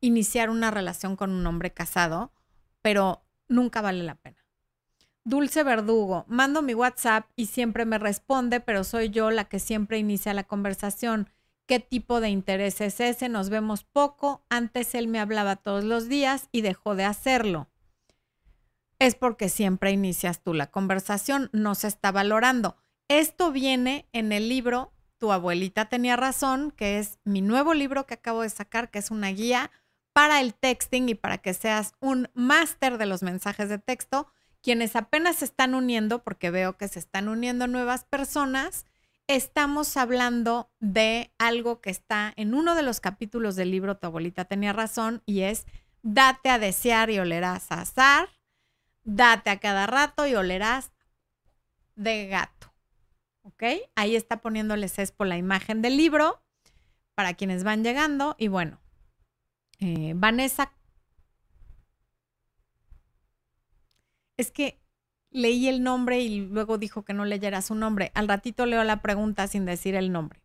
[0.00, 2.30] iniciar una relación con un hombre casado,
[2.80, 4.46] pero nunca vale la pena.
[5.24, 9.98] Dulce Verdugo, mando mi WhatsApp y siempre me responde, pero soy yo la que siempre
[9.98, 11.28] inicia la conversación
[11.66, 16.08] qué tipo de interés es ese, nos vemos poco, antes él me hablaba todos los
[16.08, 17.68] días y dejó de hacerlo.
[18.98, 22.76] Es porque siempre inicias tú la conversación, no se está valorando.
[23.08, 28.14] Esto viene en el libro Tu abuelita tenía razón, que es mi nuevo libro que
[28.14, 29.70] acabo de sacar, que es una guía
[30.12, 34.28] para el texting y para que seas un máster de los mensajes de texto.
[34.62, 38.84] Quienes apenas se están uniendo, porque veo que se están uniendo nuevas personas,
[39.28, 44.44] estamos hablando de algo que está en uno de los capítulos del libro Tu abuelita
[44.44, 45.66] tenía razón y es
[46.02, 48.28] date a desear y olerás a azar,
[49.04, 50.92] date a cada rato y olerás
[51.96, 52.72] de gato.
[53.42, 53.62] ¿Ok?
[53.94, 56.42] Ahí está poniéndole Cespo la imagen del libro
[57.14, 58.34] para quienes van llegando.
[58.38, 58.80] Y bueno,
[59.80, 60.72] eh, Vanessa.
[64.36, 64.78] Es que
[65.36, 68.10] leí el nombre y luego dijo que no leyera su nombre.
[68.14, 70.40] Al ratito leo la pregunta sin decir el nombre.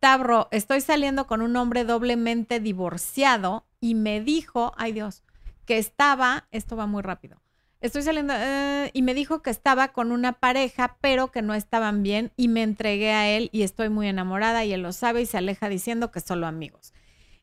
[0.00, 5.22] Tabro, estoy saliendo con un hombre doblemente divorciado y me dijo, ay Dios,
[5.64, 7.40] que estaba, esto va muy rápido,
[7.80, 12.02] estoy saliendo eh, y me dijo que estaba con una pareja, pero que no estaban
[12.02, 15.26] bien y me entregué a él y estoy muy enamorada y él lo sabe y
[15.26, 16.92] se aleja diciendo que solo amigos.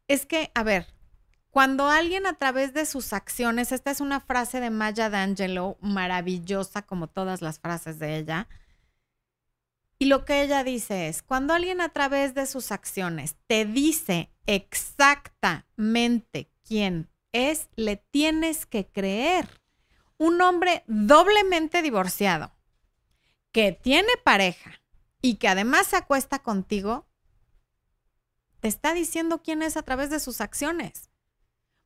[0.07, 0.87] Es que, a ver,
[1.51, 6.81] cuando alguien a través de sus acciones, esta es una frase de Maya D'Angelo, maravillosa
[6.81, 8.47] como todas las frases de ella,
[9.99, 14.31] y lo que ella dice es, cuando alguien a través de sus acciones te dice
[14.47, 19.61] exactamente quién es, le tienes que creer.
[20.17, 22.51] Un hombre doblemente divorciado,
[23.51, 24.81] que tiene pareja
[25.21, 27.05] y que además se acuesta contigo,
[28.59, 31.10] te está diciendo quién es a través de sus acciones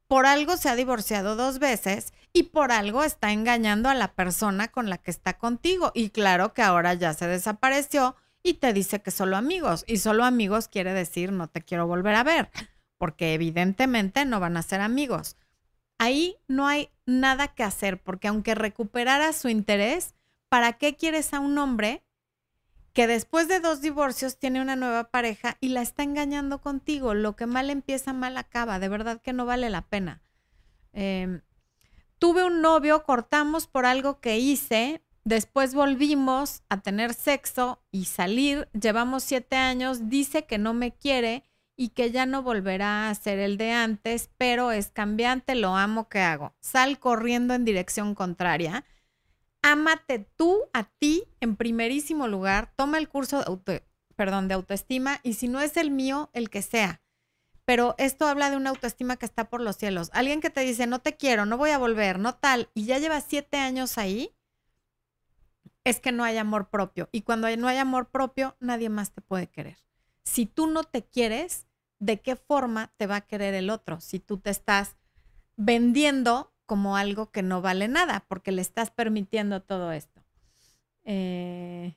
[0.07, 4.67] por algo se ha divorciado dos veces y por algo está engañando a la persona
[4.67, 5.91] con la que está contigo.
[5.95, 9.83] Y claro que ahora ya se desapareció y te dice que solo amigos.
[9.87, 12.51] Y solo amigos quiere decir no te quiero volver a ver,
[12.97, 15.37] porque evidentemente no van a ser amigos.
[15.97, 20.13] Ahí no hay nada que hacer, porque aunque recuperara su interés,
[20.49, 22.03] ¿para qué quieres a un hombre
[22.95, 27.13] que después de dos divorcios tiene una nueva pareja y la está engañando contigo.
[27.13, 28.79] Lo que mal empieza, mal acaba.
[28.79, 30.21] De verdad que no vale la pena.
[30.93, 31.41] Em,
[32.19, 38.69] tuve un novio, cortamos por algo que hice, después volvimos a tener sexo y salir.
[38.71, 41.43] Llevamos siete años, dice que no me quiere
[41.75, 46.07] y que ya no volverá a ser el de antes, pero es cambiante, lo amo,
[46.07, 46.53] ¿qué hago?
[46.61, 48.85] Sal corriendo en dirección contraria
[49.65, 53.83] ámate tú a ti en primerísimo lugar, toma el curso de,
[54.15, 57.01] perdón, de autoestima y si no es el mío, el que sea.
[57.65, 60.11] Pero esto habla de una autoestima que está por los cielos.
[60.13, 62.99] Alguien que te dice, no te quiero, no voy a volver, no tal, y ya
[62.99, 64.35] lleva siete años ahí,
[65.83, 67.09] es que no hay amor propio.
[67.11, 69.79] Y cuando no hay amor propio, nadie más te puede querer.
[70.25, 71.65] Si tú no te quieres,
[71.97, 73.99] ¿de qué forma te va a querer el otro?
[73.99, 74.95] Si tú te estás
[75.55, 80.23] vendiendo como algo que no vale nada, porque le estás permitiendo todo esto.
[81.03, 81.95] Eh,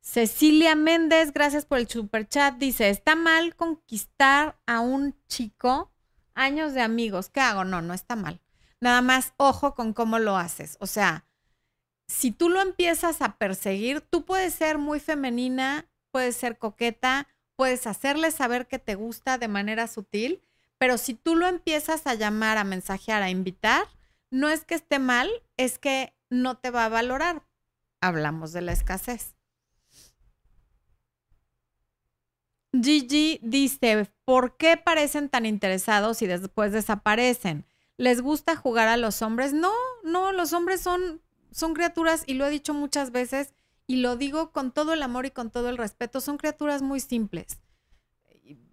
[0.00, 5.90] Cecilia Méndez, gracias por el super chat, dice, ¿está mal conquistar a un chico
[6.34, 7.28] años de amigos?
[7.28, 7.64] ¿Qué hago?
[7.64, 8.40] No, no está mal.
[8.80, 10.76] Nada más ojo con cómo lo haces.
[10.80, 11.24] O sea,
[12.06, 17.26] si tú lo empiezas a perseguir, tú puedes ser muy femenina, puedes ser coqueta,
[17.56, 20.42] puedes hacerle saber que te gusta de manera sutil,
[20.78, 23.88] pero si tú lo empiezas a llamar, a mensajear, a invitar,
[24.36, 27.42] no es que esté mal, es que no te va a valorar.
[28.02, 29.34] Hablamos de la escasez.
[32.70, 37.64] Gigi dice, ¿por qué parecen tan interesados y después desaparecen?
[37.96, 39.54] ¿Les gusta jugar a los hombres?
[39.54, 39.72] No,
[40.04, 43.54] no, los hombres son, son criaturas, y lo he dicho muchas veces,
[43.86, 47.00] y lo digo con todo el amor y con todo el respeto, son criaturas muy
[47.00, 47.62] simples.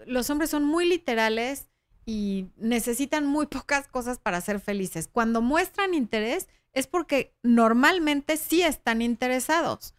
[0.06, 1.70] Los hombres son muy literales,
[2.06, 5.08] y necesitan muy pocas cosas para ser felices.
[5.12, 9.94] Cuando muestran interés es porque normalmente sí están interesados.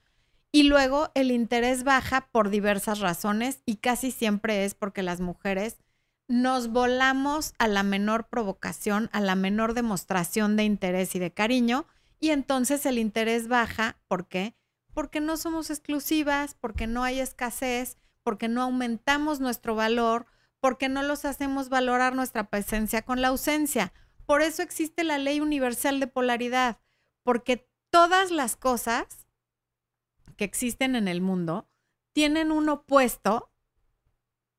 [0.53, 5.79] Y luego el interés baja por diversas razones y casi siempre es porque las mujeres
[6.29, 11.87] nos volamos a la menor provocación, a la menor demostración de interés y de cariño
[12.21, 13.99] y entonces el interés baja.
[14.09, 14.55] ¿Por qué?
[14.95, 20.27] Porque no somos exclusivas, porque no hay escasez, porque no aumentamos nuestro valor,
[20.65, 23.93] porque no los hacemos valorar nuestra presencia con la ausencia.
[24.25, 26.79] Por eso existe la ley universal de polaridad,
[27.23, 29.27] porque todas las cosas
[30.39, 31.69] que existen en el mundo
[32.15, 33.53] tienen un opuesto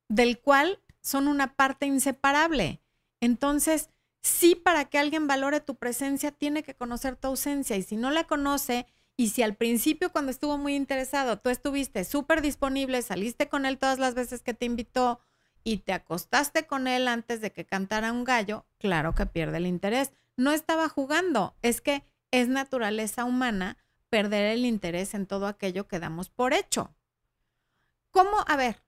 [0.07, 2.83] del cual son una parte inseparable.
[3.19, 3.89] Entonces,
[4.21, 7.77] sí, para que alguien valore tu presencia, tiene que conocer tu ausencia.
[7.77, 8.85] Y si no la conoce,
[9.17, 13.79] y si al principio cuando estuvo muy interesado, tú estuviste súper disponible, saliste con él
[13.79, 15.19] todas las veces que te invitó,
[15.65, 19.65] y te acostaste con él antes de que cantara un gallo, claro que pierde el
[19.65, 20.13] interés.
[20.37, 23.77] No estaba jugando, es que es naturaleza humana
[24.09, 26.93] perder el interés en todo aquello que damos por hecho.
[28.11, 28.45] ¿Cómo?
[28.47, 28.83] A ver,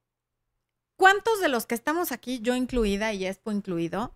[0.95, 4.15] ¿cuántos de los que estamos aquí, yo incluida y Expo incluido,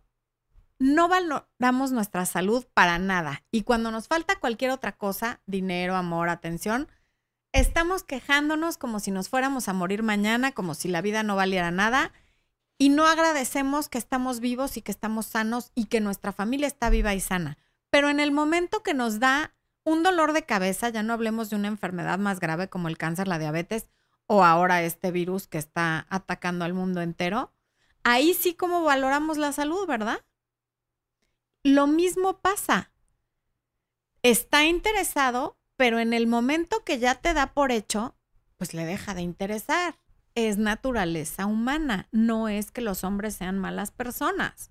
[0.77, 3.43] no valoramos nuestra salud para nada?
[3.49, 6.87] Y cuando nos falta cualquier otra cosa, dinero, amor, atención,
[7.53, 11.71] estamos quejándonos como si nos fuéramos a morir mañana, como si la vida no valiera
[11.71, 12.13] nada
[12.81, 16.89] y no agradecemos que estamos vivos y que estamos sanos y que nuestra familia está
[16.89, 17.59] viva y sana.
[17.91, 19.53] Pero en el momento que nos da
[19.83, 23.27] un dolor de cabeza, ya no hablemos de una enfermedad más grave como el cáncer,
[23.27, 23.91] la diabetes
[24.25, 27.53] o ahora este virus que está atacando al mundo entero,
[28.03, 30.25] ahí sí como valoramos la salud, ¿verdad?
[31.61, 32.91] Lo mismo pasa.
[34.23, 38.15] está interesado, pero en el momento que ya te da por hecho,
[38.57, 40.00] pues le deja de interesar.
[40.35, 44.69] Es naturaleza humana, no es que los hombres sean malas personas.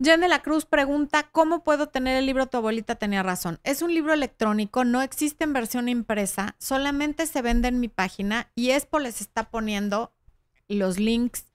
[0.00, 3.58] Jen de la Cruz pregunta, ¿cómo puedo tener el libro Tu abuelita tenía razón?
[3.64, 8.50] Es un libro electrónico, no existe en versión impresa, solamente se vende en mi página
[8.54, 10.12] y Expo les está poniendo
[10.68, 11.46] los links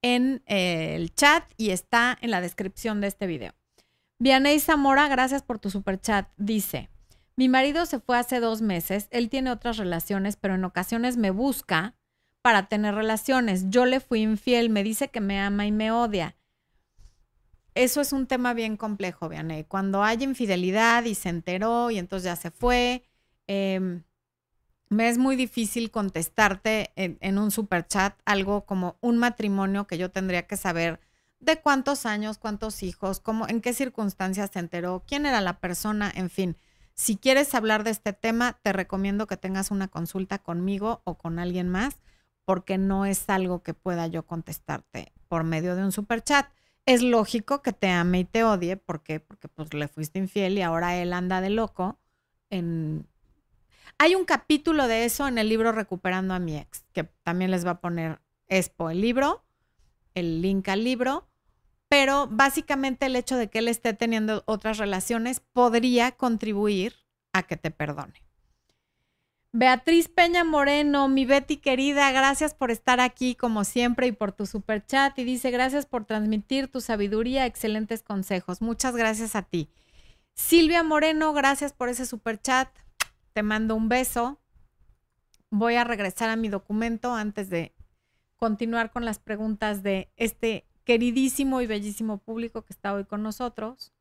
[0.00, 3.52] en eh, el chat y está en la descripción de este video.
[4.18, 6.28] Vianey Zamora, gracias por tu super chat.
[6.36, 6.88] Dice,
[7.40, 11.30] mi marido se fue hace dos meses, él tiene otras relaciones, pero en ocasiones me
[11.30, 11.94] busca
[12.42, 13.70] para tener relaciones.
[13.70, 16.36] Yo le fui infiel, me dice que me ama y me odia.
[17.74, 19.64] Eso es un tema bien complejo, Vianey.
[19.64, 23.04] Cuando hay infidelidad y se enteró y entonces ya se fue,
[23.46, 24.02] em,
[24.90, 29.96] me es muy difícil contestarte en, en un super chat algo como un matrimonio que
[29.96, 31.00] yo tendría que saber
[31.38, 36.12] de cuántos años, cuántos hijos, cómo, en qué circunstancias se enteró, quién era la persona,
[36.14, 36.58] en fin.
[37.00, 41.38] Si quieres hablar de este tema, te recomiendo que tengas una consulta conmigo o con
[41.38, 41.96] alguien más,
[42.44, 46.50] porque no es algo que pueda yo contestarte por medio de un super chat.
[46.84, 49.18] Es lógico que te ame y te odie, ¿por qué?
[49.18, 51.98] Porque pues le fuiste infiel y ahora él anda de loco
[52.50, 53.08] en
[53.96, 57.64] hay un capítulo de eso en el libro Recuperando a mi ex, que también les
[57.64, 59.42] va a poner Expo el libro,
[60.14, 61.29] el link al libro,
[61.90, 66.94] pero básicamente el hecho de que él esté teniendo otras relaciones podría contribuir
[67.32, 68.22] a que te perdone.
[69.50, 74.46] Beatriz Peña Moreno, mi Betty querida, gracias por estar aquí como siempre y por tu
[74.46, 75.18] super chat.
[75.18, 78.62] Y dice, gracias por transmitir tu sabiduría, excelentes consejos.
[78.62, 79.68] Muchas gracias a ti.
[80.34, 82.68] Silvia Moreno, gracias por ese super chat.
[83.32, 84.40] Te mando un beso.
[85.50, 87.74] Voy a regresar a mi documento antes de
[88.36, 93.92] continuar con las preguntas de este queridísimo y bellísimo público que está hoy con nosotros.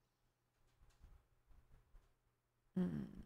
[2.76, 3.20] Mm.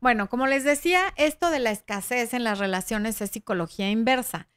[0.00, 4.48] Bueno, como les decía, esto de la escasez en las relaciones es psicología inversa.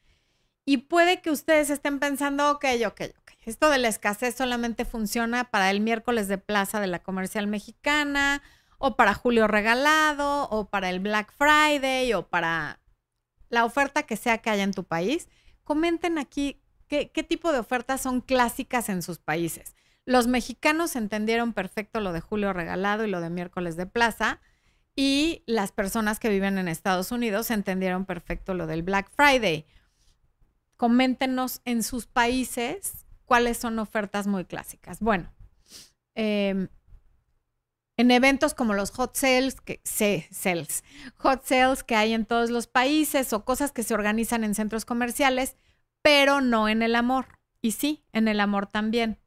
[0.64, 5.50] Y puede que ustedes estén pensando, ok, ok, ok, esto de la escasez solamente funciona
[5.50, 8.42] para el miércoles de plaza de la comercial mexicana,
[8.78, 12.80] o para Julio Regalado, o para el Black Friday, o para
[13.54, 15.28] la oferta que sea que haya en tu país,
[15.62, 19.74] comenten aquí qué, tipo de ofertas son clásicas en sus países.
[20.04, 24.40] Los mexicanos entendieron perfecto lo de Julio Regalado y lo de miércoles de plaza.
[24.96, 29.66] Y las personas que viven en Estados Unidos entendieron perfecto lo del Black Friday.
[30.76, 35.00] Coméntenos en sus países cuáles son ofertas muy clásicas.
[35.00, 35.32] Bueno,
[36.14, 36.68] eh,
[37.96, 40.84] en eventos como los hot sales, que sales,
[41.16, 44.84] hot sales que hay en todos los países o cosas que se organizan en centros
[44.84, 45.56] comerciales,
[46.02, 47.38] pero no en el amor.
[47.60, 49.18] Y sí, en el amor también.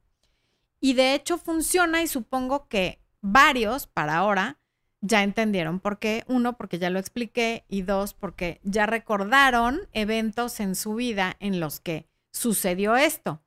[0.80, 4.60] Y de hecho funciona y supongo que varios para ahora
[5.00, 6.24] ya entendieron por qué.
[6.28, 11.58] Uno, porque ya lo expliqué y dos, porque ya recordaron eventos en su vida en
[11.58, 13.42] los que sucedió esto.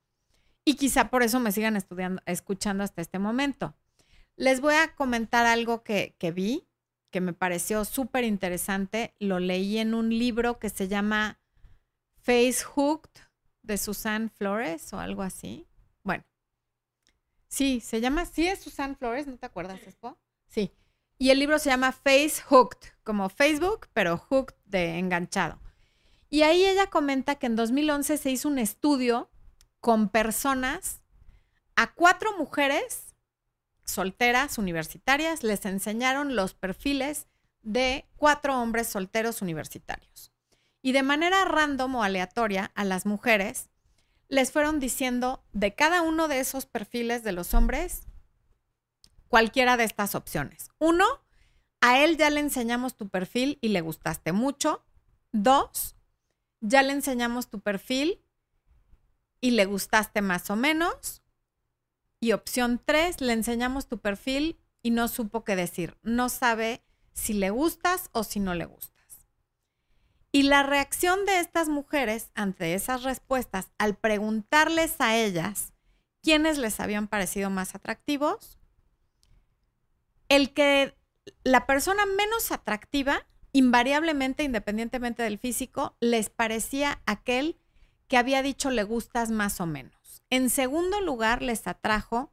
[0.64, 3.74] Y quizá por eso me sigan estudiando, escuchando hasta este momento.
[4.36, 6.66] Les voy a comentar algo que, vi,
[7.10, 9.14] que me pareció súper interesante.
[9.18, 11.38] Lo leí en un libro que se llama
[12.22, 13.20] Face Hooked
[13.62, 15.66] de Susan Flores o algo así.
[16.02, 16.24] Bueno,
[17.48, 19.80] sí, se llama, sí es Susan Flores, ¿no te acuerdas?
[20.48, 20.72] Sí.
[21.18, 25.60] Y el libro se llama Face Hooked, como Facebook, pero hooked de enganchado.
[26.30, 29.30] Y ahí ella comenta que en 2011 se hizo un estudio
[29.80, 31.02] con personas,
[31.76, 33.11] a cuatro mujeres
[33.84, 37.26] solteras universitarias les enseñaron los perfiles
[37.62, 40.32] de cuatro hombres solteros universitarios.
[40.82, 43.70] Y de manera random o aleatoria a las mujeres
[44.28, 48.06] les fueron diciendo de cada uno de esos perfiles de los hombres
[49.28, 50.70] cualquiera de estas opciones.
[50.78, 51.04] Uno,
[51.80, 54.84] a él ya le enseñamos tu perfil y le gustaste mucho.
[55.32, 55.96] Dos,
[56.60, 58.22] ya le enseñamos tu perfil
[59.40, 61.21] y le gustaste más o menos.
[62.22, 65.98] Y opción tres, le enseñamos tu perfil y no supo qué decir.
[66.04, 66.80] No sabe
[67.12, 69.26] si le gustas o si no le gustas.
[70.30, 75.72] Y la reacción de estas mujeres ante esas respuestas, al preguntarles a ellas
[76.22, 78.56] quiénes les habían parecido más atractivos,
[80.28, 80.96] el que
[81.42, 87.58] la persona menos atractiva, invariablemente, independientemente del físico, les parecía aquel
[88.06, 90.01] que había dicho le gustas más o menos.
[90.32, 92.32] En segundo lugar, les atrajo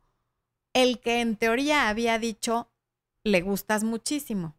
[0.71, 2.71] el que en teoría había dicho,
[3.25, 4.55] le gustas muchísimo.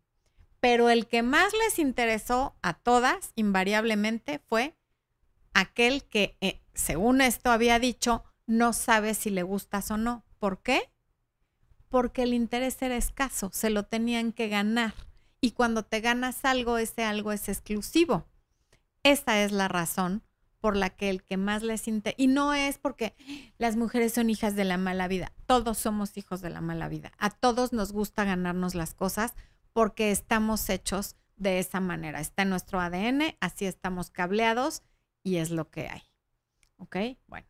[0.61, 4.77] Pero el que más les interesó a todas, invariablemente, fue
[5.55, 10.23] aquel que, eh, según esto había dicho, no sabe si le gustas o no.
[10.39, 10.93] ¿Por qué?
[11.89, 14.93] Porque el interés era escaso, se lo tenían que ganar.
[15.41, 18.27] Y cuando te ganas algo, ese algo es exclusivo.
[19.03, 20.25] Esta es la razón
[20.61, 23.15] por la que el que más les interesa, y no es porque
[23.59, 27.13] las mujeres son hijas de la mala vida, todos somos hijos de la mala vida,
[27.19, 29.35] a todos nos gusta ganarnos las cosas
[29.73, 34.83] porque estamos hechos de esa manera, está en nuestro ADN, así estamos cableados
[35.23, 36.03] y es lo que hay.
[36.77, 36.97] ¿Ok?
[37.27, 37.47] Bueno.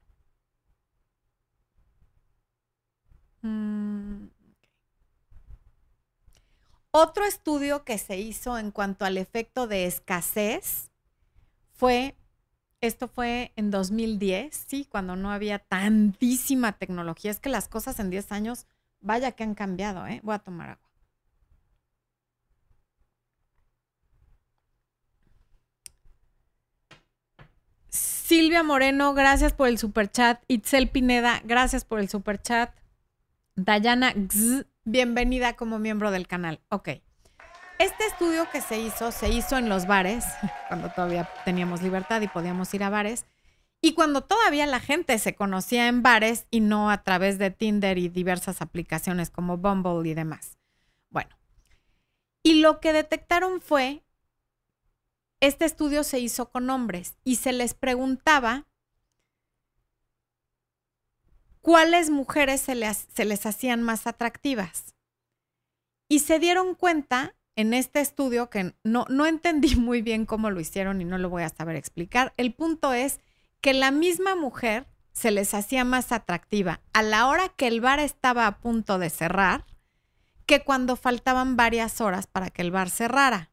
[3.43, 4.29] Mm,
[6.93, 10.91] Otro estudio que se hizo en cuanto al efecto de escasez
[11.73, 12.17] fue
[12.81, 17.31] esto fue en 2010, sí, cuando no había tantísima tecnología.
[17.31, 18.67] Es que las cosas en 10 años,
[19.01, 20.21] vaya que han cambiado, ¿eh?
[20.23, 20.91] Voy a tomar agua.
[27.89, 30.41] Silvia Moreno, gracias por el super chat.
[30.47, 32.73] Itzel Pineda, gracias por el super chat.
[33.57, 34.15] Dayana,
[34.85, 36.61] bienvenida como miembro del canal.
[36.69, 36.91] Ok.
[37.81, 40.27] Este estudio que se hizo, se hizo en los bares,
[40.69, 43.25] cuando todavía teníamos libertad y podíamos ir a bares,
[43.81, 47.97] y cuando todavía la gente se conocía en bares y no a través de Tinder
[47.97, 50.59] y diversas aplicaciones como Bumble y demás.
[51.09, 51.35] Bueno,
[52.43, 54.05] y lo que detectaron fue,
[55.41, 58.67] este estudio se hizo con hombres y se les preguntaba
[61.63, 64.95] cuáles mujeres se les, se les hacían más atractivas.
[66.09, 70.61] Y se dieron cuenta en este estudio, que no, no entendí muy bien cómo lo
[70.61, 73.21] hicieron y no lo voy a saber explicar, el punto es
[73.61, 77.99] que la misma mujer se les hacía más atractiva a la hora que el bar
[77.99, 79.67] estaba a punto de cerrar
[80.47, 83.51] que cuando faltaban varias horas para que el bar cerrara.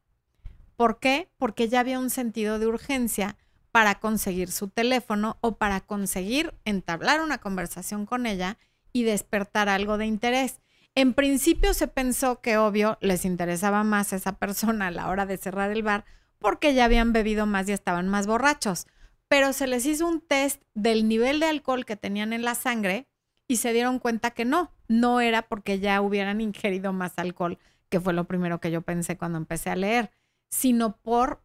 [0.76, 1.28] ¿Por qué?
[1.38, 3.36] Porque ya había un sentido de urgencia
[3.70, 8.58] para conseguir su teléfono o para conseguir entablar una conversación con ella
[8.92, 10.60] y despertar algo de interés.
[10.98, 15.36] En principio se pensó que obvio les interesaba más esa persona a la hora de
[15.36, 16.04] cerrar el bar
[16.40, 18.88] porque ya habían bebido más y estaban más borrachos,
[19.28, 23.06] pero se les hizo un test del nivel de alcohol que tenían en la sangre
[23.46, 28.00] y se dieron cuenta que no, no era porque ya hubieran ingerido más alcohol, que
[28.00, 30.10] fue lo primero que yo pensé cuando empecé a leer,
[30.50, 31.40] sino por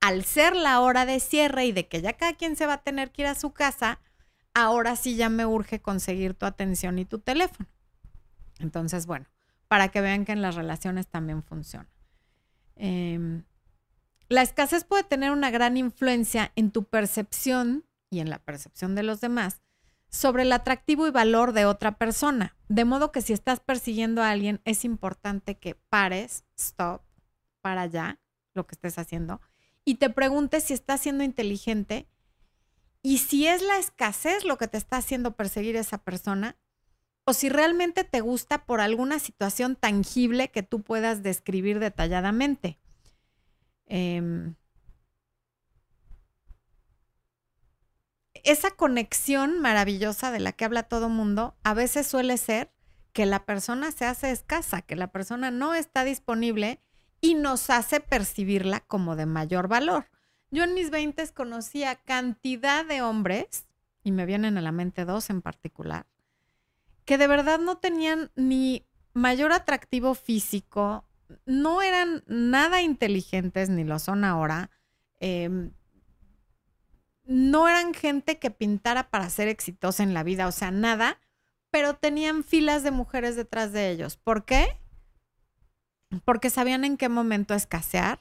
[0.00, 2.82] al ser la hora de cierre y de que ya cada quien se va a
[2.82, 4.00] tener que ir a su casa,
[4.54, 7.68] ahora sí ya me urge conseguir tu atención y tu teléfono.
[8.62, 9.26] Entonces, bueno,
[9.68, 11.88] para que vean que en las relaciones también funciona.
[12.76, 13.44] Em,
[14.28, 19.02] la escasez puede tener una gran influencia en tu percepción y en la percepción de
[19.02, 19.60] los demás
[20.08, 22.54] sobre el atractivo y valor de otra persona.
[22.68, 27.02] De modo que si estás persiguiendo a alguien, es importante que pares, stop,
[27.62, 28.20] para allá,
[28.54, 29.40] lo que estés haciendo,
[29.84, 32.08] y te preguntes si estás siendo inteligente
[33.02, 36.56] y si es la escasez lo que te está haciendo perseguir a esa persona
[37.24, 42.78] o si realmente te gusta por alguna situación tangible que tú puedas describir detalladamente.
[43.86, 44.54] Em,
[48.44, 52.72] esa conexión maravillosa de la que habla todo mundo a veces suele ser
[53.12, 56.80] que la persona se hace escasa, que la persona no está disponible
[57.20, 60.08] y nos hace percibirla como de mayor valor.
[60.50, 63.66] Yo en mis 20 conocía cantidad de hombres,
[64.02, 66.06] y me vienen a la mente dos en particular,
[67.04, 71.04] que de verdad no tenían ni mayor atractivo físico,
[71.46, 74.70] no eran nada inteligentes, ni lo son ahora.
[75.20, 75.72] Em,
[77.24, 81.18] no eran gente que pintara para ser exitosa en la vida, o sea, nada,
[81.70, 84.16] pero tenían filas de mujeres detrás de ellos.
[84.16, 84.78] ¿Por qué?
[86.24, 88.20] Porque sabían en qué momento escasear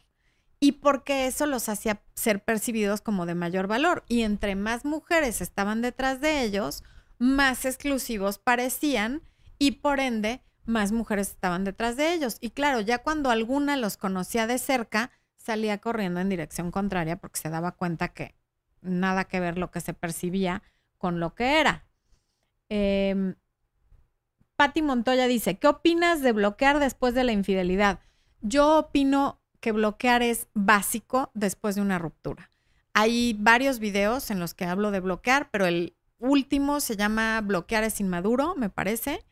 [0.60, 4.06] y porque eso los hacía ser percibidos como de mayor valor.
[4.08, 6.84] Y entre más mujeres estaban detrás de ellos,
[7.22, 9.22] más exclusivos parecían
[9.60, 12.38] y por ende más mujeres estaban detrás de ellos.
[12.42, 17.40] Y claro, ya cuando alguna los conocía de cerca, salía corriendo en dirección contraria porque
[17.40, 18.34] se daba cuenta que
[18.82, 20.64] nada que ver lo que se percibía
[20.98, 21.86] con lo que era.
[22.70, 23.36] Eh,
[24.56, 28.00] Patti Montoya dice, ¿qué opinas de bloquear después de la infidelidad?
[28.42, 32.50] Yo opino que bloquear es básico después de una ruptura.
[32.94, 35.96] Hay varios videos en los que hablo de bloquear, pero el
[36.28, 39.26] último se llama Bloquear es inmaduro, me parece.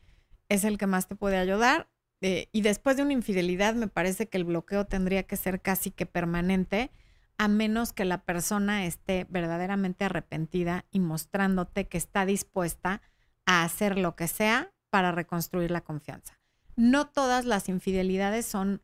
[0.48, 1.88] Es el que más te puede ayudar.
[2.20, 5.90] Eh, y después de una infidelidad, me parece que el bloqueo tendría que ser casi
[5.90, 6.90] que permanente,
[7.38, 13.00] a menos que la persona esté verdaderamente arrepentida y mostrándote que está dispuesta
[13.46, 16.38] a hacer lo que sea para reconstruir la confianza.
[16.76, 18.82] No todas las infidelidades son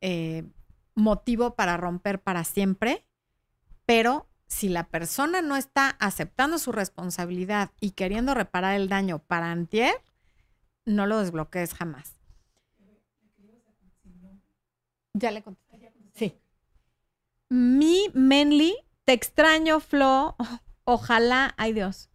[0.00, 0.44] eh,
[0.94, 3.06] motivo para romper para siempre,
[3.86, 9.52] pero si la persona no está aceptando su responsabilidad y queriendo reparar el daño para
[9.52, 9.94] antier,
[10.86, 12.14] no lo desbloquees jamás.
[15.12, 15.92] Ya le contesté.
[16.14, 16.38] Sí.
[17.48, 18.74] Mi Menly,
[19.04, 20.36] te extraño, Flo.
[20.84, 22.08] Ojalá, ay Dios,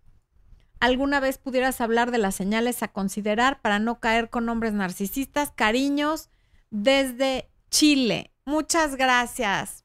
[0.80, 5.52] alguna vez pudieras hablar de las señales a considerar para no caer con hombres narcisistas.
[5.52, 6.30] Cariños
[6.72, 8.34] desde Chile.
[8.46, 9.83] Muchas gracias,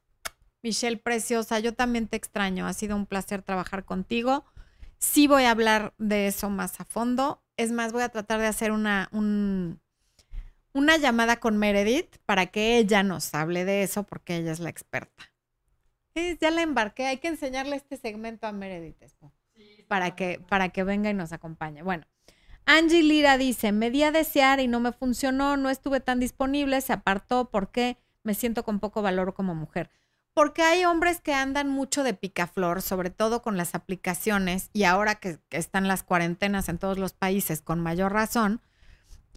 [0.63, 1.59] Michelle Preciosa.
[1.61, 2.67] Yo también te extraño.
[2.67, 4.45] Ha sido un placer trabajar contigo.
[4.99, 7.43] Sí voy a hablar de eso más a fondo.
[7.57, 9.09] Es más, voy a tratar de hacer una,
[10.73, 14.71] una llamada con Meredith para que ella nos hable de eso porque ella es la
[14.71, 15.29] experta
[16.41, 18.97] ya la embarqué, hay que enseñarle este segmento a Meredith
[19.87, 21.83] para, que, para que venga y nos acompañe.
[21.83, 22.07] Bueno,
[22.67, 26.81] Angie Lira dice, me di a desear y no me funcionó, no estuve tan disponible,
[26.81, 29.91] se apartó porque me siento con poco valor como mujer.
[30.39, 35.17] Porque hay hombres que andan mucho de picaflor, sobre todo con las aplicaciones y ahora
[35.17, 38.63] que, están las cuarentenas en todos los países con mayor razón,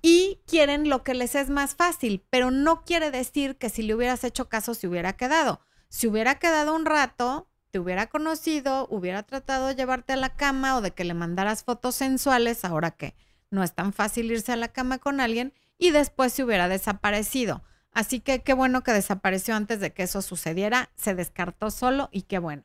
[0.04, 3.96] y quieren lo que les es más fácil, pero no quiere decir que si le
[3.96, 5.62] hubieras hecho caso se hubiera quedado.
[5.90, 10.78] Si hubiera quedado un rato, te hubiera conocido, hubiera tratado de llevarte a la cama
[10.78, 13.16] o de que le mandaras fotos sensuales, ahora que
[13.50, 17.64] no es tan fácil irse a la cama con alguien, y después se hubiera desaparecido.
[17.92, 22.24] Así que qué bueno que desapareció antes de que eso sucediera, se descartó solo y
[22.24, 22.64] qué bueno.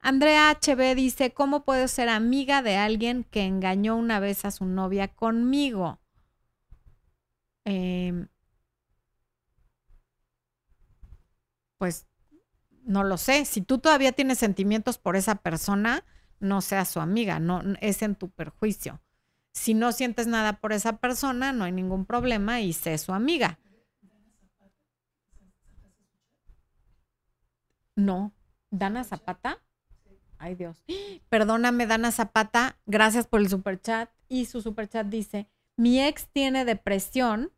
[0.00, 4.64] Andrea HB dice, ¿cómo puedo ser amiga de alguien que engañó una vez a su
[4.64, 6.00] novia conmigo?
[7.64, 8.28] Em,
[11.78, 12.06] pues
[12.84, 16.04] no lo sé, si tú todavía tienes sentimientos por esa persona,
[16.40, 19.00] no seas su amiga, no es en tu perjuicio.
[19.52, 23.58] Si no sientes nada por esa persona, no hay ningún problema y sé su amiga.
[27.96, 28.32] No,
[28.70, 29.58] Dana Zapata.
[30.38, 30.82] Ay Dios.
[31.28, 32.78] Perdóname, Dana Zapata.
[32.86, 34.10] Gracias por el superchat.
[34.28, 37.52] Y su superchat dice, mi ex tiene depresión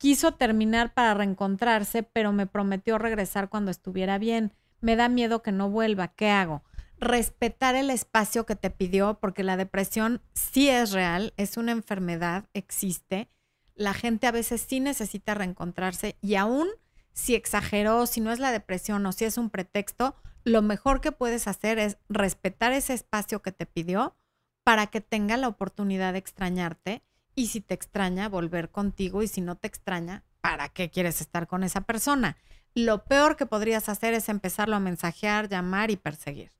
[0.00, 4.54] Quiso terminar para reencontrarse, pero me prometió regresar cuando estuviera bien.
[4.80, 6.08] Me da miedo que no vuelva.
[6.08, 6.62] ¿Qué hago?
[6.96, 12.46] Respetar el espacio que te pidió, porque la depresión sí es real, es una enfermedad,
[12.54, 13.28] existe.
[13.74, 16.68] La gente a veces sí necesita reencontrarse y aún
[17.12, 21.12] si exageró, si no es la depresión o si es un pretexto, lo mejor que
[21.12, 24.16] puedes hacer es respetar ese espacio que te pidió
[24.64, 27.02] para que tenga la oportunidad de extrañarte
[27.34, 31.46] y si te extraña, volver contigo y si no te extraña, ¿para qué quieres estar
[31.46, 32.36] con esa persona?
[32.74, 36.52] Lo peor que podrías hacer es empezarlo a mensajear, llamar y perseguir.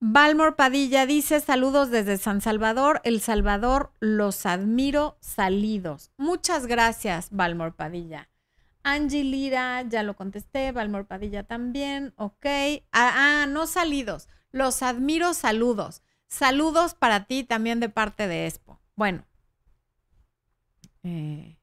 [0.00, 6.10] Balmor Padilla dice saludos desde San Salvador, El Salvador, los admiro salidos.
[6.18, 8.28] Muchas gracias, Balmor Padilla.
[8.84, 12.46] Angie Lira, ya lo contesté, Balmor Padilla también, ok.
[12.92, 16.02] Ah, ah, no salidos, los admiro saludos.
[16.28, 18.80] Saludos para ti también de parte de Expo.
[18.94, 19.24] Bueno,
[21.02, 21.56] eh,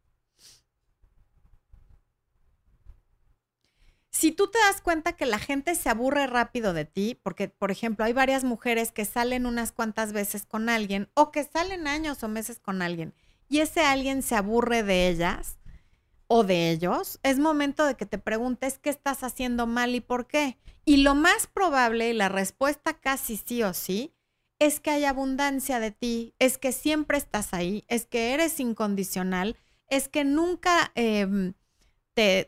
[4.09, 7.72] si tú te das cuenta que la gente se aburre rápido de ti, porque, por
[7.72, 12.24] ejemplo, hay varias mujeres que salen unas cuantas veces con alguien o que salen años
[12.24, 13.13] o meses con alguien
[13.49, 15.57] y ese alguien se aburre de ellas
[16.34, 20.27] o de ellos, es momento de que te preguntes qué estás haciendo mal y por
[20.27, 20.57] qué.
[20.86, 24.13] Y lo más probable, la respuesta casi sí o sí,
[24.57, 29.57] es que hay abundancia de ti, es que siempre estás ahí, es que eres incondicional,
[29.89, 31.53] es que nunca, em,
[32.13, 32.47] te,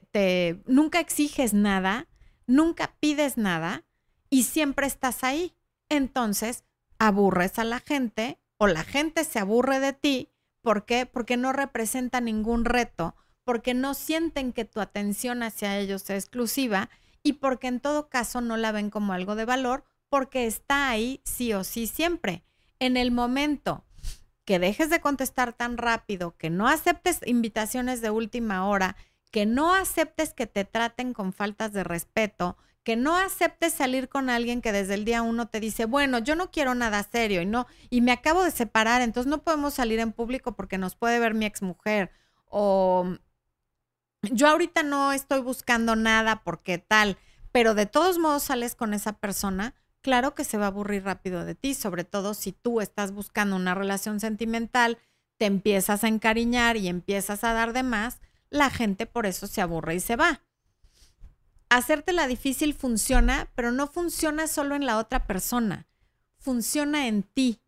[0.65, 2.07] nunca exiges nada,
[2.47, 3.83] nunca pides nada
[4.29, 5.57] y siempre estás ahí.
[5.89, 6.63] Entonces,
[6.99, 10.29] aburres a la gente o la gente se aburre de ti.
[10.61, 11.05] ¿Por qué?
[11.05, 16.89] Porque no representa ningún reto, porque no sienten que tu atención hacia ellos sea exclusiva
[17.23, 21.21] y porque en todo caso no la ven como algo de valor porque está ahí
[21.23, 22.43] sí o sí siempre.
[22.79, 23.83] En el momento
[24.45, 28.95] que dejes de contestar tan rápido, que no aceptes invitaciones de última hora,
[29.31, 34.29] que no aceptes que te traten con faltas de respeto, que no aceptes salir con
[34.29, 37.45] alguien que desde el día uno te dice, bueno, yo no quiero nada serio y
[37.45, 41.19] no, y me acabo de separar, entonces no podemos salir en público porque nos puede
[41.19, 42.11] ver mi exmujer.
[42.49, 43.17] O
[44.23, 47.17] yo ahorita no estoy buscando nada porque tal,
[47.51, 51.45] pero de todos modos sales con esa persona, claro que se va a aburrir rápido
[51.45, 54.97] de ti, sobre todo si tú estás buscando una relación sentimental,
[55.37, 58.19] te empiezas a encariñar y empiezas a dar de más,
[58.49, 60.41] la gente por eso se aburre y se va.
[61.69, 65.87] Hacértela difícil funciona, pero no funciona solo en la otra persona,
[66.37, 67.59] funciona en ti,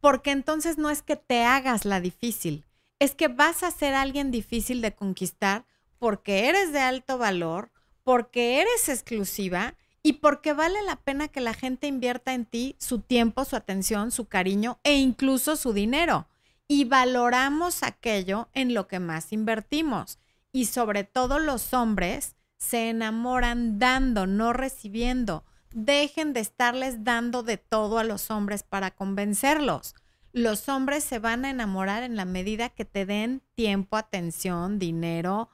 [0.00, 2.64] porque entonces no es que te hagas la difícil,
[2.98, 5.66] es que vas a ser alguien difícil de conquistar
[6.02, 7.70] porque eres de alto valor,
[8.02, 12.98] porque eres exclusiva y porque vale la pena que la gente invierta en ti su
[12.98, 16.26] tiempo, su atención, su cariño e incluso su dinero.
[16.66, 20.18] Y valoramos aquello en lo que más invertimos.
[20.50, 25.44] Y sobre todo los hombres se enamoran dando, no recibiendo.
[25.70, 29.94] Dejen de estarles dando de todo a los hombres para convencerlos.
[30.32, 35.48] Los hombres se van a enamorar en la medida que te den tiempo, atención, dinero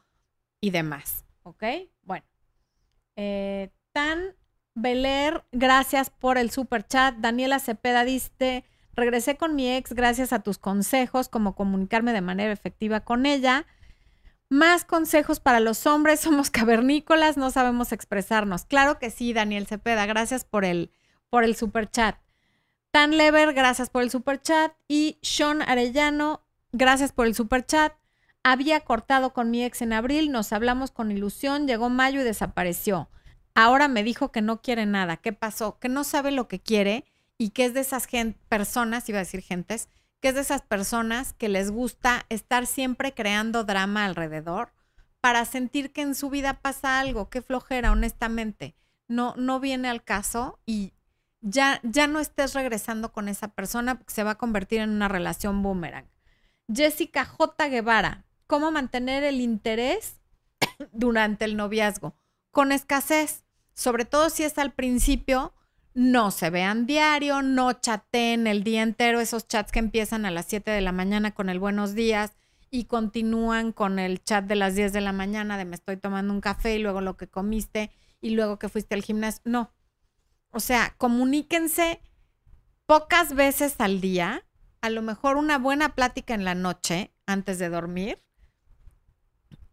[0.61, 1.24] y demás.
[1.42, 1.64] ¿Ok?
[2.02, 2.24] Bueno.
[3.16, 4.34] Eh, Tan
[4.74, 7.16] Beler, gracias por el super chat.
[7.16, 12.52] Daniela Cepeda dice, regresé con mi ex gracias a tus consejos, como comunicarme de manera
[12.52, 13.66] efectiva con ella.
[14.50, 18.64] Más consejos para los hombres, somos cavernícolas, no sabemos expresarnos.
[18.64, 20.92] Claro que sí, Daniel Cepeda, gracias por el,
[21.28, 22.16] por el super chat.
[22.90, 24.72] Tan Lever, gracias por el super chat.
[24.86, 26.42] Y Sean Arellano,
[26.72, 27.92] gracias por el super chat.
[28.51, 33.11] Había cortado con mi ex en abril, nos hablamos con ilusión, llegó mayo y desapareció.
[33.55, 35.18] Ahora me dijo que no quiere nada.
[35.18, 35.78] ¿Qué pasó?
[35.78, 37.05] Que no sabe lo que quiere
[37.36, 38.09] y que es de esas
[38.49, 39.90] personas, iba a decir gentes,
[40.20, 44.72] que es de esas personas que les gusta estar siempre creando drama alrededor
[45.20, 47.28] para sentir que en su vida pasa algo.
[47.28, 48.74] Qué flojera, honestamente.
[49.09, 50.94] No, no viene al caso y
[51.42, 55.09] ya, ya no estés regresando con esa persona porque se va a convertir en una
[55.09, 56.09] relación boomerang.
[56.72, 57.68] Jessica J.
[57.68, 60.20] Guevara, ¿cómo mantener el interés
[60.92, 62.16] durante el noviazgo?
[62.51, 63.44] Con escasez
[63.78, 65.55] sobre todo si es al principio,
[65.94, 70.46] no se vean diario, no chateen el día entero, esos chats que empiezan a las
[70.46, 72.32] 7 de la mañana con el buenos días
[72.72, 76.34] y continúan con el chat de las 10 de la mañana de me estoy tomando
[76.34, 79.42] un café y luego lo que comiste y luego que fuiste al gimnasio.
[79.44, 79.72] No.
[80.51, 82.01] O sea, comuníquense
[82.84, 84.44] pocas veces al día,
[84.80, 88.24] a lo mejor una buena plática en la noche antes de dormir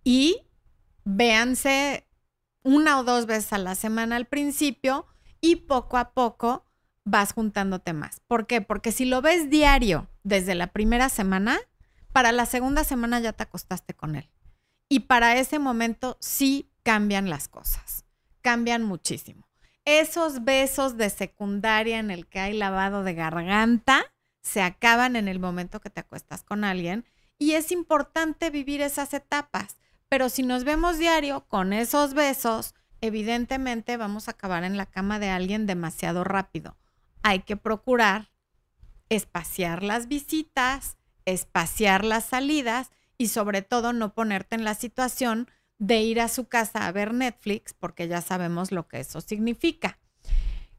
[0.05, 0.47] y
[1.03, 2.07] véanse
[2.63, 5.05] una o dos veces a la semana al principio
[5.41, 6.65] y poco a poco
[7.03, 8.21] vas juntándote más.
[8.27, 8.61] ¿Por qué?
[8.61, 11.59] Porque si lo ves diario desde la primera semana,
[12.13, 14.29] para la segunda semana ya te acostaste con él.
[14.87, 18.05] Y para ese momento sí cambian las cosas,
[18.41, 19.47] cambian muchísimo.
[19.83, 24.03] Esos besos de secundaria en el que hay lavado de garganta
[24.41, 27.05] se acaban en el momento que te acuestas con alguien
[27.37, 29.77] y es importante vivir esas etapas.
[30.09, 35.19] Pero si nos vemos diario con esos besos, evidentemente vamos a acabar en la cama
[35.19, 36.77] de alguien demasiado rápido.
[37.23, 38.29] Hay que procurar
[39.09, 46.01] espaciar las visitas, espaciar las salidas y sobre todo no ponerte en la situación de
[46.01, 49.97] ir a su casa a ver Netflix porque ya sabemos lo que eso significa.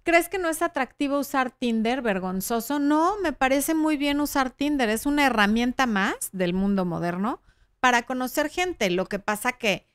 [0.02, 2.00] ¿Crees que no es atractivo usar Tinder?
[2.00, 2.78] Vergonzoso.
[2.78, 4.88] No, me parece muy bien usar Tinder.
[4.88, 7.40] Es una herramienta más del mundo moderno
[7.86, 8.90] para conocer gente.
[8.90, 9.86] Lo que pasa que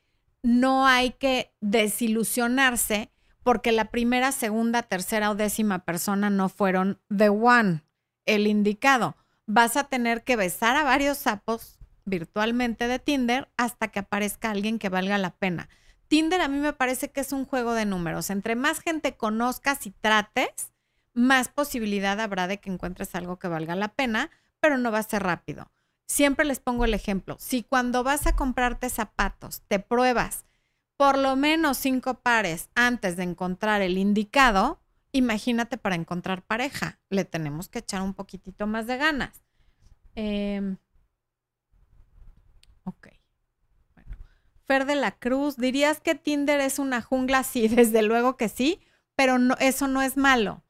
[0.42, 3.12] no hay que desilusionarse
[3.42, 7.84] porque la primera, segunda, tercera o décima persona no fueron the one,
[8.24, 9.14] el indicado.
[9.46, 14.78] Vas a tener que besar a varios sapos virtualmente de Tinder hasta que aparezca alguien
[14.78, 15.68] que valga la pena.
[16.08, 18.30] Tinder a mí me parece que es un juego de números.
[18.30, 20.72] Entre más gente conozcas y trates,
[21.12, 24.30] más posibilidad habrá de que encuentres algo que valga la pena,
[24.60, 25.70] pero no va a ser rápido.
[26.12, 27.38] Siempre les pongo el ejemplo.
[27.38, 30.44] Si cuando vas a comprarte zapatos te pruebas
[30.98, 34.78] por lo menos cinco pares antes de encontrar el indicado,
[35.12, 37.00] imagínate para encontrar pareja.
[37.08, 39.42] Le tenemos que echar un poquitito más de ganas.
[40.14, 40.76] Em,
[42.84, 43.08] ok.
[43.94, 44.18] Bueno.
[44.66, 47.42] Fer de la Cruz, ¿dirías que Tinder es una jungla?
[47.42, 48.82] Sí, desde luego que sí,
[49.16, 50.62] pero no, eso no es malo.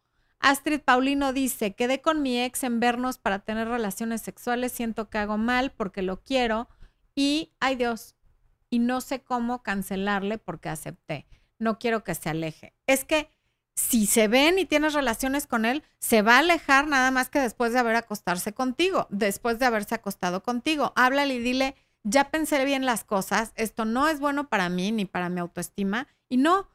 [0.42, 5.18] Astrid Paulino dice, quedé con mi ex en vernos para tener relaciones sexuales, siento que
[5.18, 6.68] hago mal porque lo quiero
[7.14, 8.16] y, ay Dios,
[8.68, 11.26] y no sé cómo cancelarle porque acepté.
[11.58, 12.74] No quiero que se aleje.
[12.88, 13.30] Es que
[13.74, 17.38] si se ven y tienes relaciones con él, se va a alejar nada más que
[17.38, 20.92] después de haber acostarse contigo, después de haberse acostado contigo.
[20.96, 25.04] Háblale y dile, ya pensé bien las cosas, esto no es bueno para mí ni
[25.04, 26.68] para mi autoestima y no,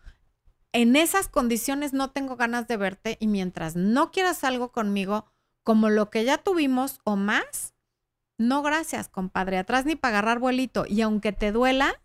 [0.78, 5.26] en esas condiciones no tengo ganas de verte y mientras no quieras algo conmigo
[5.64, 7.74] como lo que ya tuvimos o más,
[8.38, 10.86] no gracias, compadre, atrás ni para agarrar vuelito.
[10.88, 12.00] Y aunque te duela,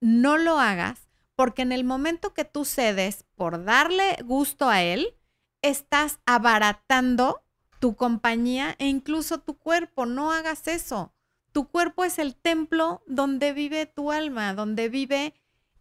[0.00, 5.16] no lo hagas porque en el momento que tú cedes por darle gusto a él,
[5.60, 7.42] estás abaratando
[7.80, 10.06] tu compañía e incluso tu cuerpo.
[10.06, 11.12] No hagas eso.
[11.50, 15.34] Tu cuerpo es el templo donde vive tu alma, donde vive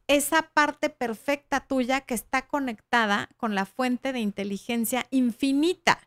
[0.08, 6.00] esa parte perfecta tuya que está conectada con la fuente de inteligencia infinita.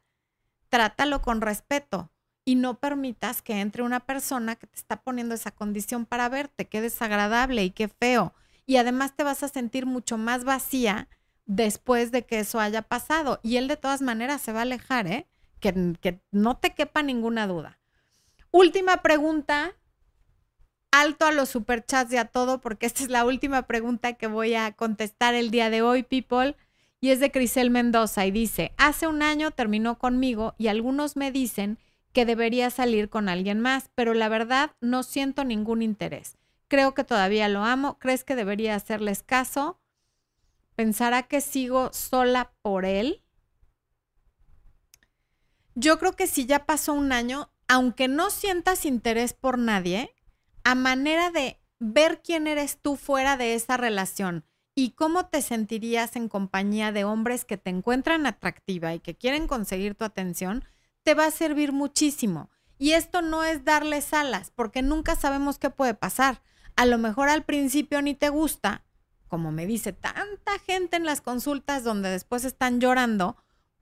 [0.68, 2.10] Trátalo con respeto
[2.44, 6.66] y no permitas que entre una persona que te está poniendo esa condición para verte.
[6.66, 8.34] Qué desagradable y qué feo.
[8.66, 11.08] Y además te vas a sentir mucho más vacía,
[11.48, 13.40] después de que eso haya pasado.
[13.42, 15.26] Y él de todas maneras se va a alejar, ¿eh?
[15.58, 17.80] Que, que no te quepa ninguna duda.
[18.52, 19.74] Última pregunta.
[20.90, 24.54] Alto a los superchats y a todo, porque esta es la última pregunta que voy
[24.54, 26.56] a contestar el día de hoy, people.
[27.00, 31.30] Y es de Crisel Mendoza y dice, hace un año terminó conmigo y algunos me
[31.30, 31.78] dicen
[32.12, 36.38] que debería salir con alguien más, pero la verdad no siento ningún interés.
[36.68, 37.98] Creo que todavía lo amo.
[37.98, 39.78] ¿Crees que debería hacerles caso?
[40.74, 43.22] ¿Pensará que sigo sola por él?
[45.74, 50.14] Yo creo que si ya pasó un año, aunque no sientas interés por nadie,
[50.68, 54.44] a manera de ver quién eres tú fuera de esa relación
[54.74, 59.46] y cómo te sentirías en compañía de hombres que te encuentran atractiva y que quieren
[59.46, 60.66] conseguir tu atención,
[61.04, 62.50] te va a servir muchísimo.
[62.76, 66.42] Y esto no es darles alas, porque nunca sabemos qué puede pasar.
[66.76, 68.84] A lo mejor al principio ni te gusta,
[69.26, 73.38] como me dice tanta gente en las consultas donde después están llorando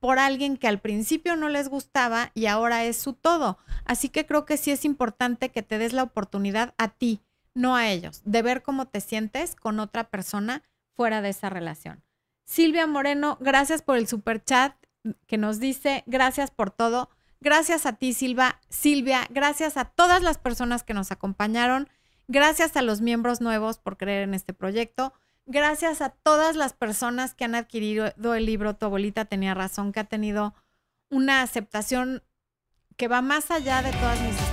[0.07, 3.59] por alguien que al principio no les gustaba y ahora es su todo.
[3.85, 7.23] Así que creo que sí es importante que te des la oportunidad a ti,
[7.55, 12.05] no a ellos, de ver cómo te sientes con otra persona fuera de esa relación.
[12.45, 14.77] Silvia Moreno, gracias por el super chat
[15.27, 17.11] que nos dice, gracias por todo.
[17.41, 21.89] Gracias a ti, Silva, Silvia, gracias a todas las personas que nos acompañaron,
[22.29, 25.15] gracias a los miembros nuevos por creer en este proyecto.
[25.49, 30.01] Gracias a todas las personas que han adquirido el libro Tu abuelita tenía razón, que
[30.01, 30.55] ha tenido
[31.09, 32.24] una aceptación
[32.97, 34.45] que va más allá de todas mis.